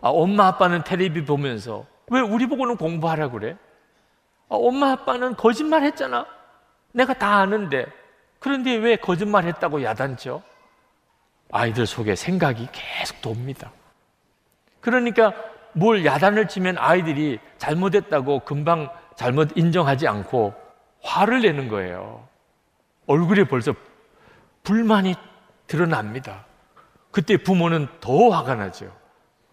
아, 0.00 0.08
엄마 0.08 0.46
아빠는 0.48 0.84
텔레비 0.84 1.24
보면서 1.24 1.86
왜 2.10 2.20
우리 2.20 2.46
보고는 2.46 2.76
공부하라 2.76 3.30
그래? 3.30 3.56
아, 4.48 4.56
엄마 4.56 4.92
아빠는 4.92 5.36
거짓말 5.36 5.82
했잖아. 5.82 6.26
내가 6.92 7.14
다 7.14 7.38
아는데. 7.38 7.86
그런데 8.38 8.76
왜 8.76 8.96
거짓말 8.96 9.44
했다고 9.44 9.82
야단쳐? 9.82 10.42
아이들 11.50 11.86
속에 11.86 12.14
생각이 12.14 12.68
계속 12.72 13.20
돕니다. 13.20 13.72
그러니까 14.80 15.32
뭘 15.72 16.04
야단을 16.04 16.48
치면 16.48 16.76
아이들이 16.78 17.38
잘못했다고 17.58 18.40
금방 18.40 18.90
잘못 19.16 19.56
인정하지 19.56 20.06
않고 20.08 20.54
화를 21.02 21.42
내는 21.42 21.68
거예요. 21.68 22.26
얼굴에 23.06 23.44
벌써 23.44 23.74
불만이 24.62 25.14
드러납니다. 25.66 26.44
그때 27.10 27.36
부모는 27.36 27.88
더 28.00 28.28
화가 28.30 28.54
나죠. 28.54 28.94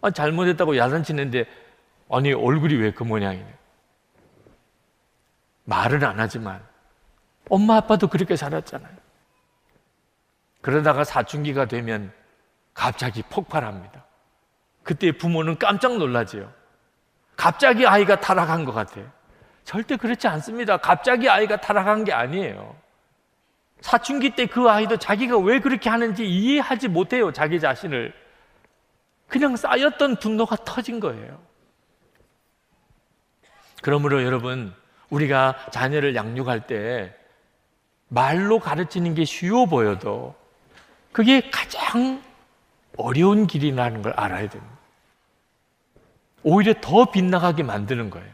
아, 0.02 0.10
잘못했다고 0.10 0.76
야단치는데 0.76 1.44
아니 2.10 2.32
얼굴이 2.32 2.74
왜 2.74 2.92
그 2.92 3.02
모양이냐. 3.02 3.46
말은 5.64 6.04
안 6.04 6.20
하지만 6.20 6.62
엄마 7.48 7.76
아빠도 7.76 8.06
그렇게 8.08 8.36
살았잖아요. 8.36 8.94
그러다가 10.66 11.04
사춘기가 11.04 11.66
되면 11.66 12.12
갑자기 12.74 13.22
폭발합니다. 13.22 14.04
그때 14.82 15.12
부모는 15.12 15.60
깜짝 15.60 15.96
놀라지요. 15.96 16.52
갑자기 17.36 17.86
아이가 17.86 18.18
타락한 18.18 18.64
것 18.64 18.72
같아요. 18.72 19.08
절대 19.62 19.96
그렇지 19.96 20.26
않습니다. 20.26 20.76
갑자기 20.78 21.30
아이가 21.30 21.60
타락한 21.60 22.02
게 22.02 22.12
아니에요. 22.12 22.74
사춘기 23.80 24.30
때 24.30 24.46
그 24.46 24.68
아이도 24.68 24.96
자기가 24.96 25.38
왜 25.38 25.60
그렇게 25.60 25.88
하는지 25.88 26.26
이해하지 26.26 26.88
못해요. 26.88 27.30
자기 27.30 27.60
자신을. 27.60 28.12
그냥 29.28 29.54
쌓였던 29.54 30.16
분노가 30.16 30.56
터진 30.64 30.98
거예요. 30.98 31.40
그러므로 33.82 34.24
여러분, 34.24 34.74
우리가 35.10 35.68
자녀를 35.70 36.16
양육할 36.16 36.66
때 36.66 37.14
말로 38.08 38.58
가르치는 38.58 39.14
게 39.14 39.24
쉬워 39.24 39.66
보여도 39.66 40.34
그게 41.16 41.40
가장 41.48 42.22
어려운 42.98 43.46
길이라는 43.46 44.02
걸 44.02 44.12
알아야 44.12 44.50
됩니다. 44.50 44.76
오히려 46.42 46.74
더 46.82 47.10
빗나가게 47.10 47.62
만드는 47.62 48.10
거예요. 48.10 48.28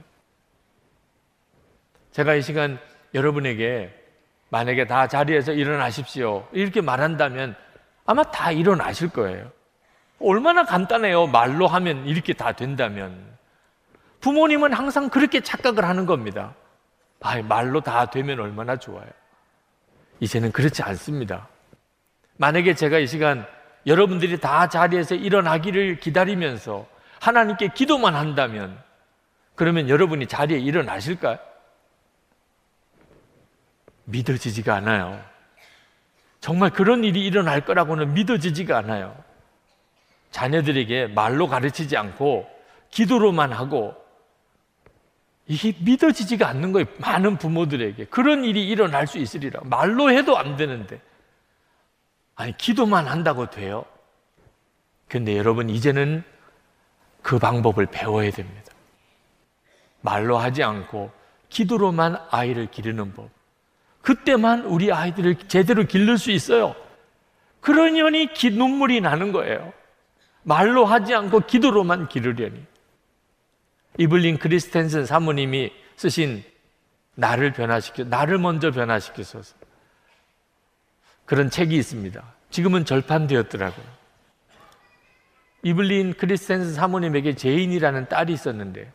제가 2.10 2.34
이 2.34 2.42
시간 2.42 2.80
여러분에게 3.14 3.96
만약에 4.48 4.88
다 4.88 5.06
자리에서 5.06 5.52
일어나십시오. 5.52 6.48
이렇게 6.50 6.80
말한다면 6.80 7.54
아마 8.04 8.24
다 8.24 8.50
일어나실 8.50 9.10
거예요. 9.10 9.52
얼마나 10.18 10.64
간단해요. 10.64 11.28
말로 11.28 11.68
하면 11.68 12.04
이렇게 12.08 12.32
다 12.32 12.50
된다면. 12.50 13.16
부모님은 14.20 14.72
항상 14.72 15.08
그렇게 15.08 15.40
착각을 15.40 15.84
하는 15.84 16.04
겁니다. 16.04 16.52
아, 17.20 17.40
말로 17.42 17.80
다 17.80 18.06
되면 18.06 18.40
얼마나 18.40 18.74
좋아요. 18.74 19.06
이제는 20.18 20.50
그렇지 20.50 20.82
않습니다. 20.82 21.46
만약에 22.36 22.74
제가 22.74 22.98
이 22.98 23.06
시간 23.06 23.46
여러분들이 23.86 24.38
다 24.38 24.68
자리에서 24.68 25.14
일어나기를 25.14 26.00
기다리면서 26.00 26.86
하나님께 27.20 27.68
기도만 27.74 28.14
한다면 28.14 28.78
그러면 29.54 29.88
여러분이 29.88 30.26
자리에 30.26 30.58
일어나실까요? 30.58 31.38
믿어지지가 34.04 34.74
않아요. 34.76 35.22
정말 36.40 36.70
그런 36.70 37.04
일이 37.04 37.24
일어날 37.24 37.64
거라고는 37.64 38.14
믿어지지가 38.14 38.76
않아요. 38.78 39.16
자녀들에게 40.32 41.08
말로 41.08 41.46
가르치지 41.46 41.96
않고 41.96 42.48
기도로만 42.90 43.52
하고 43.52 43.94
이게 45.46 45.74
믿어지지가 45.80 46.48
않는 46.48 46.72
거예요. 46.72 46.86
많은 46.98 47.36
부모들에게. 47.36 48.06
그런 48.06 48.44
일이 48.44 48.66
일어날 48.68 49.06
수 49.06 49.18
있으리라. 49.18 49.60
말로 49.64 50.10
해도 50.10 50.36
안 50.38 50.56
되는데. 50.56 51.00
아니, 52.42 52.56
기도만 52.56 53.06
한다고 53.06 53.50
돼요? 53.50 53.84
근데 55.06 55.36
여러분, 55.36 55.70
이제는 55.70 56.24
그 57.22 57.38
방법을 57.38 57.86
배워야 57.86 58.32
됩니다. 58.32 58.72
말로 60.00 60.38
하지 60.38 60.64
않고 60.64 61.12
기도로만 61.50 62.16
아이를 62.30 62.68
기르는 62.68 63.12
법. 63.12 63.30
그때만 64.00 64.64
우리 64.64 64.92
아이들을 64.92 65.46
제대로 65.46 65.84
기를 65.84 66.18
수 66.18 66.32
있어요. 66.32 66.74
그러려니 67.60 68.32
기, 68.32 68.50
눈물이 68.50 69.00
나는 69.02 69.30
거예요. 69.30 69.72
말로 70.42 70.84
하지 70.84 71.14
않고 71.14 71.42
기도로만 71.46 72.08
기르려니. 72.08 72.60
이블린 73.98 74.38
크리스텐슨 74.38 75.06
사모님이 75.06 75.72
쓰신 75.94 76.42
나를 77.14 77.52
변화시켜, 77.52 78.02
나를 78.02 78.38
먼저 78.38 78.72
변화시키소서. 78.72 79.54
그런 81.24 81.50
책이 81.50 81.76
있습니다. 81.76 82.22
지금은 82.50 82.84
절판되었더라고요. 82.84 83.86
이블린 85.62 86.14
크리스텐슨 86.14 86.74
사모님에게 86.74 87.34
제인이라는 87.36 88.08
딸이 88.08 88.32
있었는데, 88.32 88.92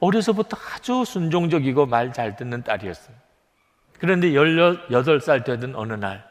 어려서부터 0.00 0.56
아주 0.74 1.04
순종적이고 1.04 1.86
말 1.86 2.12
잘 2.12 2.36
듣는 2.36 2.62
딸이었어요. 2.62 3.16
그런데 3.98 4.30
18살 4.32 5.44
되던 5.44 5.74
어느 5.76 5.94
날, 5.94 6.28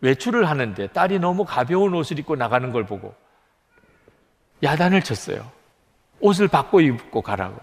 외출을 0.00 0.48
하는데 0.48 0.86
딸이 0.88 1.18
너무 1.18 1.44
가벼운 1.44 1.94
옷을 1.94 2.18
입고 2.18 2.34
나가는 2.34 2.72
걸 2.72 2.86
보고 2.86 3.14
야단을 4.62 5.02
쳤어요. 5.02 5.50
옷을 6.20 6.48
바꿔 6.48 6.80
입고 6.80 7.22
가라고. 7.22 7.58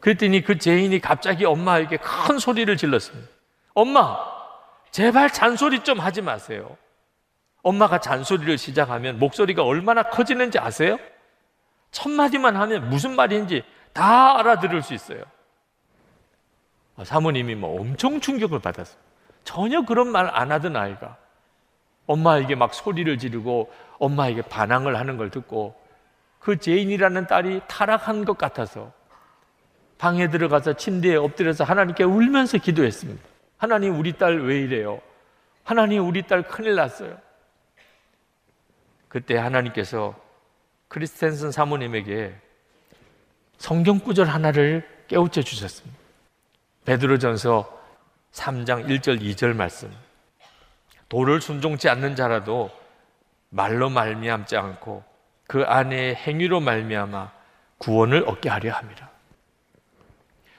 그랬더니 0.00 0.42
그 0.42 0.58
죄인이 0.58 0.98
갑자기 1.00 1.44
엄마에게 1.44 1.96
큰 1.96 2.38
소리를 2.38 2.76
질렀습니다. 2.76 3.28
엄마, 3.74 4.18
제발 4.92 5.30
잔소리 5.30 5.82
좀 5.82 5.98
하지 5.98 6.20
마세요. 6.20 6.76
엄마가 7.62 7.98
잔소리를 7.98 8.58
시작하면 8.58 9.18
목소리가 9.18 9.64
얼마나 9.64 10.02
커지는지 10.02 10.58
아세요? 10.58 10.98
첫 11.90 12.10
마디만 12.10 12.56
하면 12.56 12.90
무슨 12.90 13.16
말인지 13.16 13.64
다 13.94 14.38
알아들을 14.38 14.82
수 14.82 14.92
있어요. 14.94 15.22
아, 16.96 17.04
사모님이 17.04 17.54
뭐 17.54 17.80
엄청 17.80 18.20
충격을 18.20 18.58
받았어요. 18.60 18.98
전혀 19.44 19.82
그런 19.82 20.08
말 20.08 20.30
안 20.34 20.52
하던 20.52 20.76
아이가 20.76 21.16
엄마에게 22.06 22.54
막 22.54 22.74
소리를 22.74 23.16
지르고 23.18 23.72
엄마에게 23.98 24.42
반항을 24.42 24.96
하는 24.98 25.16
걸 25.16 25.30
듣고 25.30 25.74
그 26.38 26.58
제인이라는 26.58 27.28
딸이 27.28 27.62
타락한 27.66 28.26
것 28.26 28.36
같아서 28.36 28.92
방에 29.96 30.28
들어가서 30.28 30.74
침대에 30.74 31.16
엎드려서 31.16 31.64
하나님께 31.64 32.04
울면서 32.04 32.58
기도했습니다. 32.58 33.31
하나님 33.62 33.96
우리 33.96 34.12
딸 34.14 34.40
왜 34.40 34.58
이래요? 34.58 35.00
하나님 35.62 36.04
우리 36.04 36.26
딸 36.26 36.42
큰일 36.42 36.74
났어요. 36.74 37.16
그때 39.06 39.36
하나님께서 39.36 40.16
크리스텐슨 40.88 41.52
사모님에게 41.52 42.34
성경 43.58 44.00
구절 44.00 44.26
하나를 44.26 45.06
깨우쳐 45.06 45.42
주셨습니다. 45.42 45.96
베드로전서 46.86 47.80
3장 48.32 48.88
1절 48.88 49.20
2절 49.20 49.54
말씀. 49.54 49.94
도를 51.08 51.40
순종치 51.40 51.88
않는 51.88 52.16
자라도 52.16 52.68
말로 53.50 53.88
말미암지 53.90 54.56
않고 54.56 55.04
그 55.46 55.62
안에 55.62 56.16
행위로 56.16 56.58
말미암아 56.58 57.30
구원을 57.78 58.24
얻게 58.28 58.48
하려 58.48 58.72
함이라. 58.72 59.08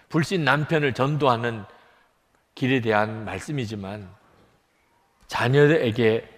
불신 0.07 0.45
남편을 0.45 0.93
전도하는 0.93 1.65
길에 2.55 2.81
대한 2.81 3.25
말씀이지만 3.25 4.09
자녀에게 5.27 6.29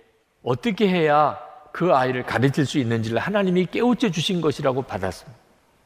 어떻게 0.44 0.88
해야 0.88 1.40
그 1.72 1.94
아이를 1.94 2.24
가르칠 2.24 2.66
수 2.66 2.78
있는지를 2.78 3.20
하나님이 3.20 3.66
깨우쳐 3.66 4.12
주신 4.12 4.40
것이라고 4.40 4.84
받았습니다. 4.84 5.38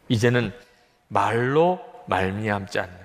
이제는 0.09 0.53
말로 1.07 1.79
말미암지 2.07 2.79
않는 2.79 2.95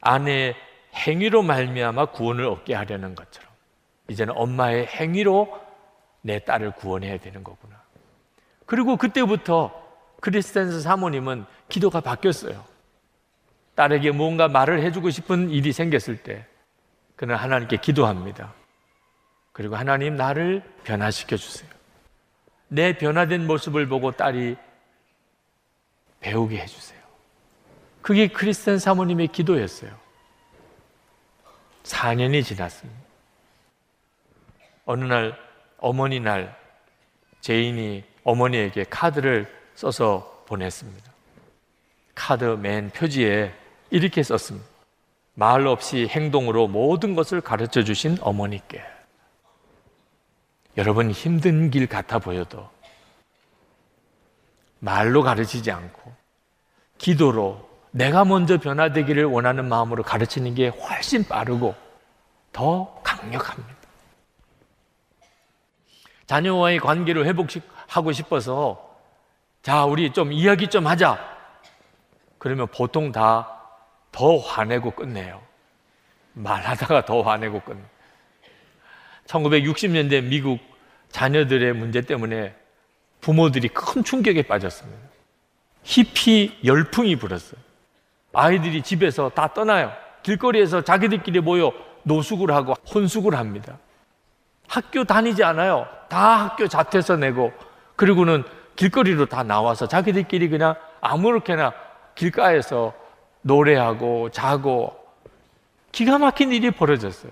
아내의 0.00 0.54
행위로 0.94 1.42
말미암아 1.42 2.06
구원을 2.06 2.46
얻게 2.46 2.74
하려는 2.74 3.14
것처럼 3.14 3.50
이제는 4.08 4.34
엄마의 4.36 4.86
행위로 4.86 5.60
내 6.20 6.38
딸을 6.38 6.72
구원해야 6.72 7.18
되는 7.18 7.42
거구나. 7.42 7.82
그리고 8.66 8.96
그때부터 8.96 9.82
크리스텐스 10.20 10.80
사모님은 10.80 11.44
기도가 11.68 12.00
바뀌었어요. 12.00 12.64
딸에게 13.74 14.12
뭔가 14.12 14.48
말을 14.48 14.82
해주고 14.82 15.10
싶은 15.10 15.50
일이 15.50 15.72
생겼을 15.72 16.22
때 16.22 16.46
그는 17.16 17.34
하나님께 17.34 17.78
기도합니다. 17.78 18.52
그리고 19.52 19.76
하나님 19.76 20.16
나를 20.16 20.62
변화시켜 20.84 21.36
주세요. 21.36 21.70
내 22.68 22.96
변화된 22.96 23.46
모습을 23.46 23.88
보고 23.88 24.10
딸이 24.12 24.56
배우게 26.20 26.58
해주세요. 26.58 27.00
그게 28.02 28.28
크리스텐 28.28 28.78
사모님의 28.78 29.28
기도였어요. 29.28 29.90
4년이 31.84 32.44
지났습니다. 32.44 33.00
어느 34.86 35.04
날 35.04 35.38
어머니 35.78 36.20
날 36.20 36.56
제인이 37.40 38.04
어머니에게 38.24 38.84
카드를 38.84 39.52
써서 39.74 40.44
보냈습니다. 40.46 41.12
카드 42.14 42.44
맨 42.44 42.90
표지에 42.90 43.54
이렇게 43.94 44.24
썼습니다. 44.24 44.66
말 45.34 45.68
없이 45.68 46.08
행동으로 46.10 46.66
모든 46.66 47.14
것을 47.14 47.40
가르쳐 47.40 47.84
주신 47.84 48.18
어머니께. 48.20 48.82
여러분 50.76 51.12
힘든 51.12 51.70
길 51.70 51.86
같아 51.86 52.18
보여도 52.18 52.68
말로 54.80 55.22
가르치지 55.22 55.70
않고 55.70 56.12
기도로 56.98 57.68
내가 57.92 58.24
먼저 58.24 58.58
변화되기를 58.58 59.26
원하는 59.26 59.68
마음으로 59.68 60.02
가르치는 60.02 60.56
게 60.56 60.66
훨씬 60.70 61.22
빠르고 61.22 61.76
더 62.52 63.00
강력합니다. 63.04 63.76
자녀와의 66.26 66.80
관계를 66.80 67.26
회복하고 67.26 68.10
싶어서 68.10 68.92
자, 69.62 69.84
우리 69.84 70.12
좀 70.12 70.32
이야기 70.32 70.66
좀 70.66 70.88
하자. 70.88 71.16
그러면 72.38 72.66
보통 72.66 73.12
다 73.12 73.53
더 74.14 74.38
화내고 74.38 74.92
끝내요. 74.92 75.42
말하다가 76.34 77.04
더 77.04 77.22
화내고 77.22 77.60
끝내. 77.60 77.82
1960년대 79.26 80.22
미국 80.22 80.60
자녀들의 81.10 81.72
문제 81.72 82.00
때문에 82.00 82.54
부모들이 83.20 83.68
큰 83.68 84.04
충격에 84.04 84.42
빠졌습니다. 84.42 85.00
히피 85.82 86.60
열풍이 86.64 87.16
불었어요. 87.16 87.60
아이들이 88.32 88.82
집에서 88.82 89.30
다 89.30 89.52
떠나요. 89.52 89.92
길거리에서 90.22 90.82
자기들끼리 90.82 91.40
모여 91.40 91.72
노숙을 92.04 92.52
하고 92.52 92.74
혼숙을 92.94 93.34
합니다. 93.34 93.78
학교 94.68 95.02
다니지 95.02 95.42
않아요. 95.42 95.88
다 96.08 96.44
학교 96.44 96.68
자퇴서 96.68 97.16
내고 97.16 97.52
그리고는 97.96 98.44
길거리로 98.76 99.26
다 99.26 99.42
나와서 99.42 99.88
자기들끼리 99.88 100.48
그냥 100.50 100.76
아무렇게나 101.00 101.72
길가에서 102.14 103.03
노래하고 103.44 104.30
자고 104.30 104.98
기가 105.92 106.18
막힌 106.18 106.50
일이 106.50 106.70
벌어졌어요. 106.70 107.30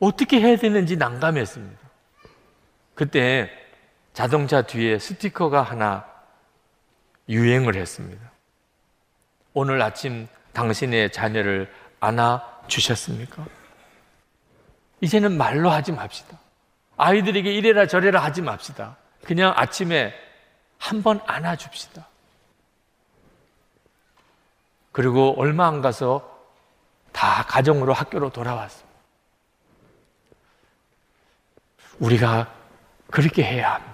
어떻게 0.00 0.40
해야 0.40 0.56
되는지 0.56 0.96
난감했습니다. 0.96 1.78
그때 2.94 3.50
자동차 4.12 4.62
뒤에 4.62 4.98
스티커가 4.98 5.62
하나 5.62 6.04
유행을 7.28 7.76
했습니다. 7.76 8.32
오늘 9.54 9.80
아침 9.80 10.26
당신의 10.52 11.12
자녀를 11.12 11.72
안아 12.00 12.42
주셨습니까? 12.66 13.46
이제는 15.00 15.36
말로 15.36 15.70
하지 15.70 15.92
맙시다. 15.92 16.38
아이들에게 16.96 17.52
이래라 17.52 17.86
저래라 17.86 18.22
하지 18.22 18.42
맙시다. 18.42 18.96
그냥 19.24 19.52
아침에 19.54 20.14
한번 20.78 21.20
안아줍시다. 21.26 22.06
그리고 24.92 25.34
얼마 25.38 25.66
안 25.66 25.80
가서 25.80 26.30
다 27.12 27.44
가정으로 27.46 27.92
학교로 27.92 28.30
돌아왔습니다. 28.30 28.92
우리가 31.98 32.52
그렇게 33.10 33.42
해야 33.42 33.74
합니다. 33.74 33.92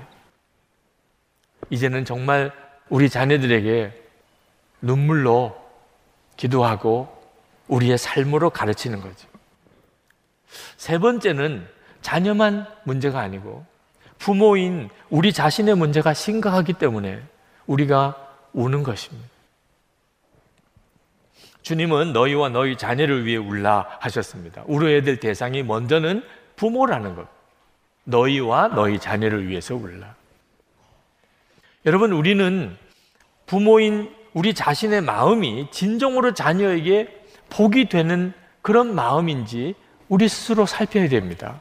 이제는 1.71 2.05
정말 2.05 2.53
우리 2.89 3.09
자녀들에게 3.11 4.09
눈물로 4.81 5.57
기도하고 6.37 7.17
우리의 7.69 7.99
삶으로 7.99 8.51
가르치는 8.51 9.01
거죠. 9.01 9.29
세 10.77 10.99
번째는 10.99 11.69
자녀만 12.01 12.67
문제가 12.85 13.21
아니고 13.21 13.67
부모인 14.19 14.89
우리 15.11 15.33
자신의 15.33 15.75
문제가 15.75 16.15
심각하기 16.15 16.75
때문에 16.75 17.23
우리가 17.67 18.17
우는 18.53 18.83
것입니다. 18.83 19.38
주님은 21.69 22.15
너희와 22.15 22.49
너희 22.49 22.79
자녀를 22.79 23.27
위해 23.27 23.37
울라 23.37 23.99
하셨습니다. 24.01 24.65
울어야 24.67 25.03
될 25.03 25.21
대상이 25.21 25.63
먼저는 25.63 26.23
부모라는 26.57 27.15
것. 27.15 27.29
너희와 28.05 28.69
너희 28.69 28.99
자녀를 28.99 29.47
위해서 29.47 29.75
울라. 29.75 30.15
여러분, 31.85 32.13
우리는 32.13 32.75
부모인 33.45 34.11
우리 34.33 34.55
자신의 34.55 35.03
마음이 35.03 35.71
진정으로 35.71 36.33
자녀에게 36.33 37.25
복이 37.51 37.91
되는 37.91 38.33
그런 38.63 38.95
마음인지 38.95 39.75
우리 40.09 40.27
스스로 40.27 40.65
살펴야 40.65 41.07
됩니다. 41.11 41.61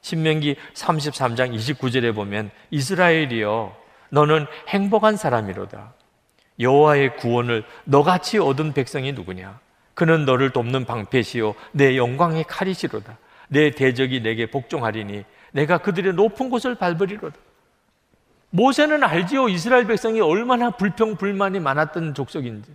신명기 0.00 0.56
33장 0.72 1.54
29절에 1.54 2.14
보면 2.14 2.50
이스라엘이여 2.70 3.76
너는 4.08 4.46
행복한 4.68 5.18
사람이로다. 5.18 5.99
여호와의 6.60 7.16
구원을 7.16 7.64
너같이 7.84 8.38
얻은 8.38 8.72
백성이 8.74 9.12
누구냐? 9.12 9.58
그는 9.94 10.24
너를 10.24 10.50
돕는 10.50 10.84
방패시요 10.84 11.54
내 11.72 11.96
영광의 11.96 12.44
칼이시로다. 12.44 13.18
내 13.48 13.70
대적이 13.70 14.22
내게 14.22 14.50
복종하리니 14.50 15.24
내가 15.52 15.78
그들의 15.78 16.14
높은 16.14 16.50
곳을 16.50 16.74
밟으리로다. 16.76 17.36
모세는 18.50 19.02
알지요. 19.02 19.48
이스라엘 19.48 19.86
백성이 19.86 20.20
얼마나 20.20 20.70
불평 20.70 21.16
불만이 21.16 21.60
많았던 21.60 22.14
족속인지. 22.14 22.70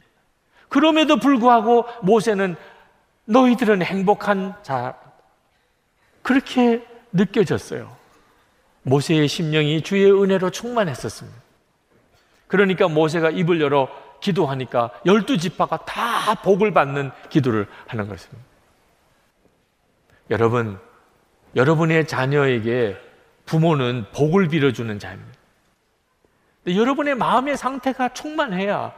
그럼에도 0.70 1.18
불구하고 1.18 1.86
모세는 2.02 2.56
너희들은 3.26 3.82
행복한 3.82 4.56
자 4.64 4.98
그렇게 6.22 6.86
느껴졌어요. 7.12 7.96
모세의 8.84 9.28
심령이 9.28 9.82
주의 9.82 10.12
은혜로 10.12 10.50
충만했었습니다. 10.52 11.45
그러니까 12.48 12.88
모세가 12.88 13.32
입을 13.32 13.62
열어 13.62 13.90
기도하니까 14.20 14.92
열두 15.06 15.38
지파가 15.38 15.78
다 15.86 16.36
복을 16.36 16.72
받는 16.72 17.12
기도를 17.30 17.68
하는 17.88 18.08
것입니다. 18.08 18.44
여러분, 20.30 20.80
여러분의 21.56 22.08
자녀에게 22.08 22.98
부모는 23.46 24.06
복을 24.14 24.48
빌어주는 24.48 24.98
자입니다. 25.00 25.36
여러분의 26.68 27.16
마음의 27.16 27.58
상태가 27.58 28.10
충만해야 28.10 28.94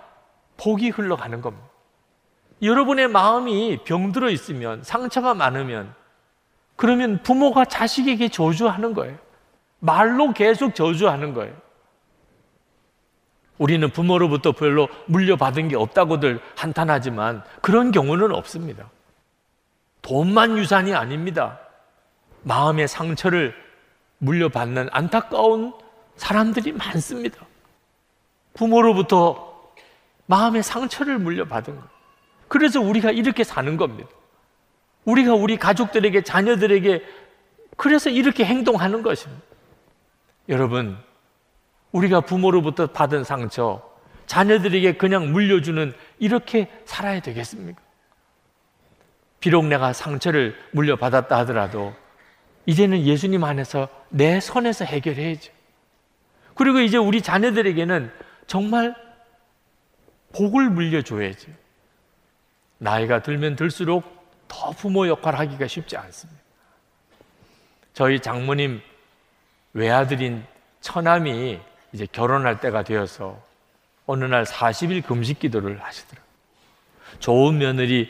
복이 0.55 0.89
흘러가는 0.89 1.41
겁니다. 1.41 1.67
여러분의 2.61 3.07
마음이 3.09 3.79
병들어 3.83 4.29
있으면 4.29 4.81
상처가 4.83 5.33
많으면 5.33 5.93
그러면 6.75 7.21
부모가 7.23 7.65
자식에게 7.65 8.29
저주하는 8.29 8.93
거예요. 8.93 9.17
말로 9.79 10.31
계속 10.33 10.73
저주하는 10.73 11.33
거예요. 11.33 11.53
우리는 13.57 13.89
부모로부터 13.89 14.51
별로 14.51 14.87
물려받은 15.07 15.69
게 15.69 15.75
없다고들 15.75 16.39
한탄하지만 16.55 17.43
그런 17.61 17.91
경우는 17.91 18.33
없습니다. 18.33 18.89
돈만 20.01 20.57
유산이 20.57 20.93
아닙니다. 20.93 21.59
마음의 22.43 22.87
상처를 22.87 23.53
물려받는 24.19 24.89
안타까운 24.91 25.73
사람들이 26.15 26.71
많습니다. 26.71 27.45
부모로부터 28.53 29.71
마음의 30.27 30.63
상처를 30.63 31.19
물려받은 31.19 31.75
것. 31.75 31.83
그래서 32.47 32.79
우리가 32.79 33.11
이렇게 33.11 33.43
사는 33.43 33.75
겁니다. 33.77 34.09
우리가 35.05 35.33
우리 35.33 35.57
가족들에게, 35.57 36.23
자녀들에게 36.23 37.03
그래서 37.77 38.09
이렇게 38.09 38.43
행동하는 38.45 39.03
것입니다. 39.03 39.43
여러분, 40.49 40.97
우리가 41.91 42.21
부모로부터 42.21 42.88
받은 42.88 43.23
상처, 43.23 43.81
자녀들에게 44.25 44.97
그냥 44.97 45.31
물려주는 45.31 45.93
이렇게 46.19 46.69
살아야 46.85 47.19
되겠습니까? 47.19 47.81
비록 49.39 49.65
내가 49.65 49.93
상처를 49.93 50.55
물려받았다 50.71 51.38
하더라도 51.39 51.93
이제는 52.65 53.03
예수님 53.03 53.43
안에서 53.43 53.88
내 54.09 54.39
손에서 54.39 54.83
해결해야죠. 54.83 55.51
그리고 56.55 56.79
이제 56.79 56.97
우리 56.97 57.21
자녀들에게는 57.21 58.11
정말 58.47 58.95
복을 60.33 60.69
물려줘야죠. 60.69 61.51
나이가 62.79 63.21
들면 63.21 63.55
들수록 63.55 64.03
더 64.47 64.71
부모 64.71 65.07
역할을 65.07 65.39
하기가 65.39 65.67
쉽지 65.67 65.97
않습니다. 65.97 66.41
저희 67.93 68.19
장모님 68.19 68.81
외아들인 69.73 70.43
처남이 70.81 71.59
이제 71.93 72.07
결혼할 72.11 72.59
때가 72.59 72.83
되어서 72.83 73.41
어느 74.05 74.25
날 74.25 74.43
40일 74.43 75.05
금식 75.05 75.39
기도를 75.39 75.83
하시더라고요. 75.83 76.27
좋은 77.19 77.57
며느리 77.57 78.09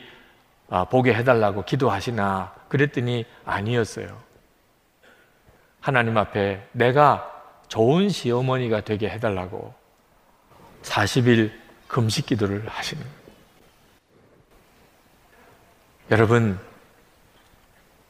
아, 0.70 0.84
보게 0.84 1.14
해달라고 1.14 1.64
기도하시나 1.64 2.54
그랬더니 2.68 3.24
아니었어요. 3.44 4.20
하나님 5.80 6.18
앞에 6.18 6.68
내가 6.72 7.34
좋은 7.68 8.08
시어머니가 8.08 8.82
되게 8.82 9.08
해달라고 9.08 9.74
40일 10.82 11.52
금식 11.86 12.26
기도를 12.26 12.68
하시는. 12.68 13.02
여러분, 16.10 16.58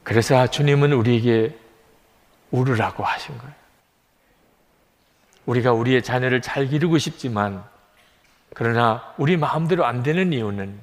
그래서 0.03 0.47
주님은 0.47 0.93
우리에게 0.93 1.57
울으라고 2.51 3.03
하신 3.03 3.37
거예요. 3.37 3.58
우리가 5.49 5.73
우리의 5.73 6.03
자녀를 6.03 6.41
잘 6.41 6.67
기르고 6.67 6.99
싶지만, 6.99 7.63
그러나 8.53 9.13
우리 9.17 9.35
마음대로 9.35 9.83
안 9.83 10.03
되는 10.03 10.31
이유는 10.31 10.79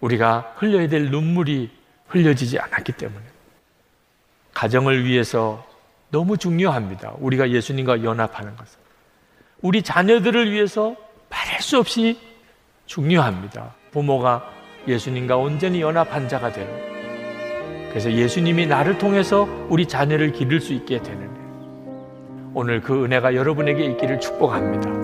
우리가 0.00 0.52
흘려야 0.56 0.86
될 0.88 1.10
눈물이 1.10 1.70
흘려지지 2.08 2.58
않았기 2.58 2.92
때문에. 2.92 3.24
가정을 4.52 5.04
위해서 5.04 5.66
너무 6.10 6.36
중요합니다. 6.36 7.14
우리가 7.18 7.50
예수님과 7.50 8.04
연합하는 8.04 8.54
것은. 8.54 8.78
우리 9.62 9.80
자녀들을 9.80 10.52
위해서 10.52 10.94
말할 11.30 11.62
수 11.62 11.78
없이 11.78 12.20
중요합니다. 12.84 13.74
부모가 13.92 14.46
예수님과 14.86 15.38
온전히 15.38 15.80
연합한 15.80 16.28
자가 16.28 16.52
되는 16.52 17.88
그래서 17.88 18.12
예수님이 18.12 18.66
나를 18.66 18.98
통해서 18.98 19.48
우리 19.70 19.86
자녀를 19.86 20.32
기를 20.32 20.60
수 20.60 20.74
있게 20.74 21.00
되는 21.00 21.33
오늘 22.54 22.80
그 22.80 23.04
은혜가 23.04 23.34
여러분에게 23.34 23.84
있기를 23.84 24.20
축복합니다. 24.20 25.03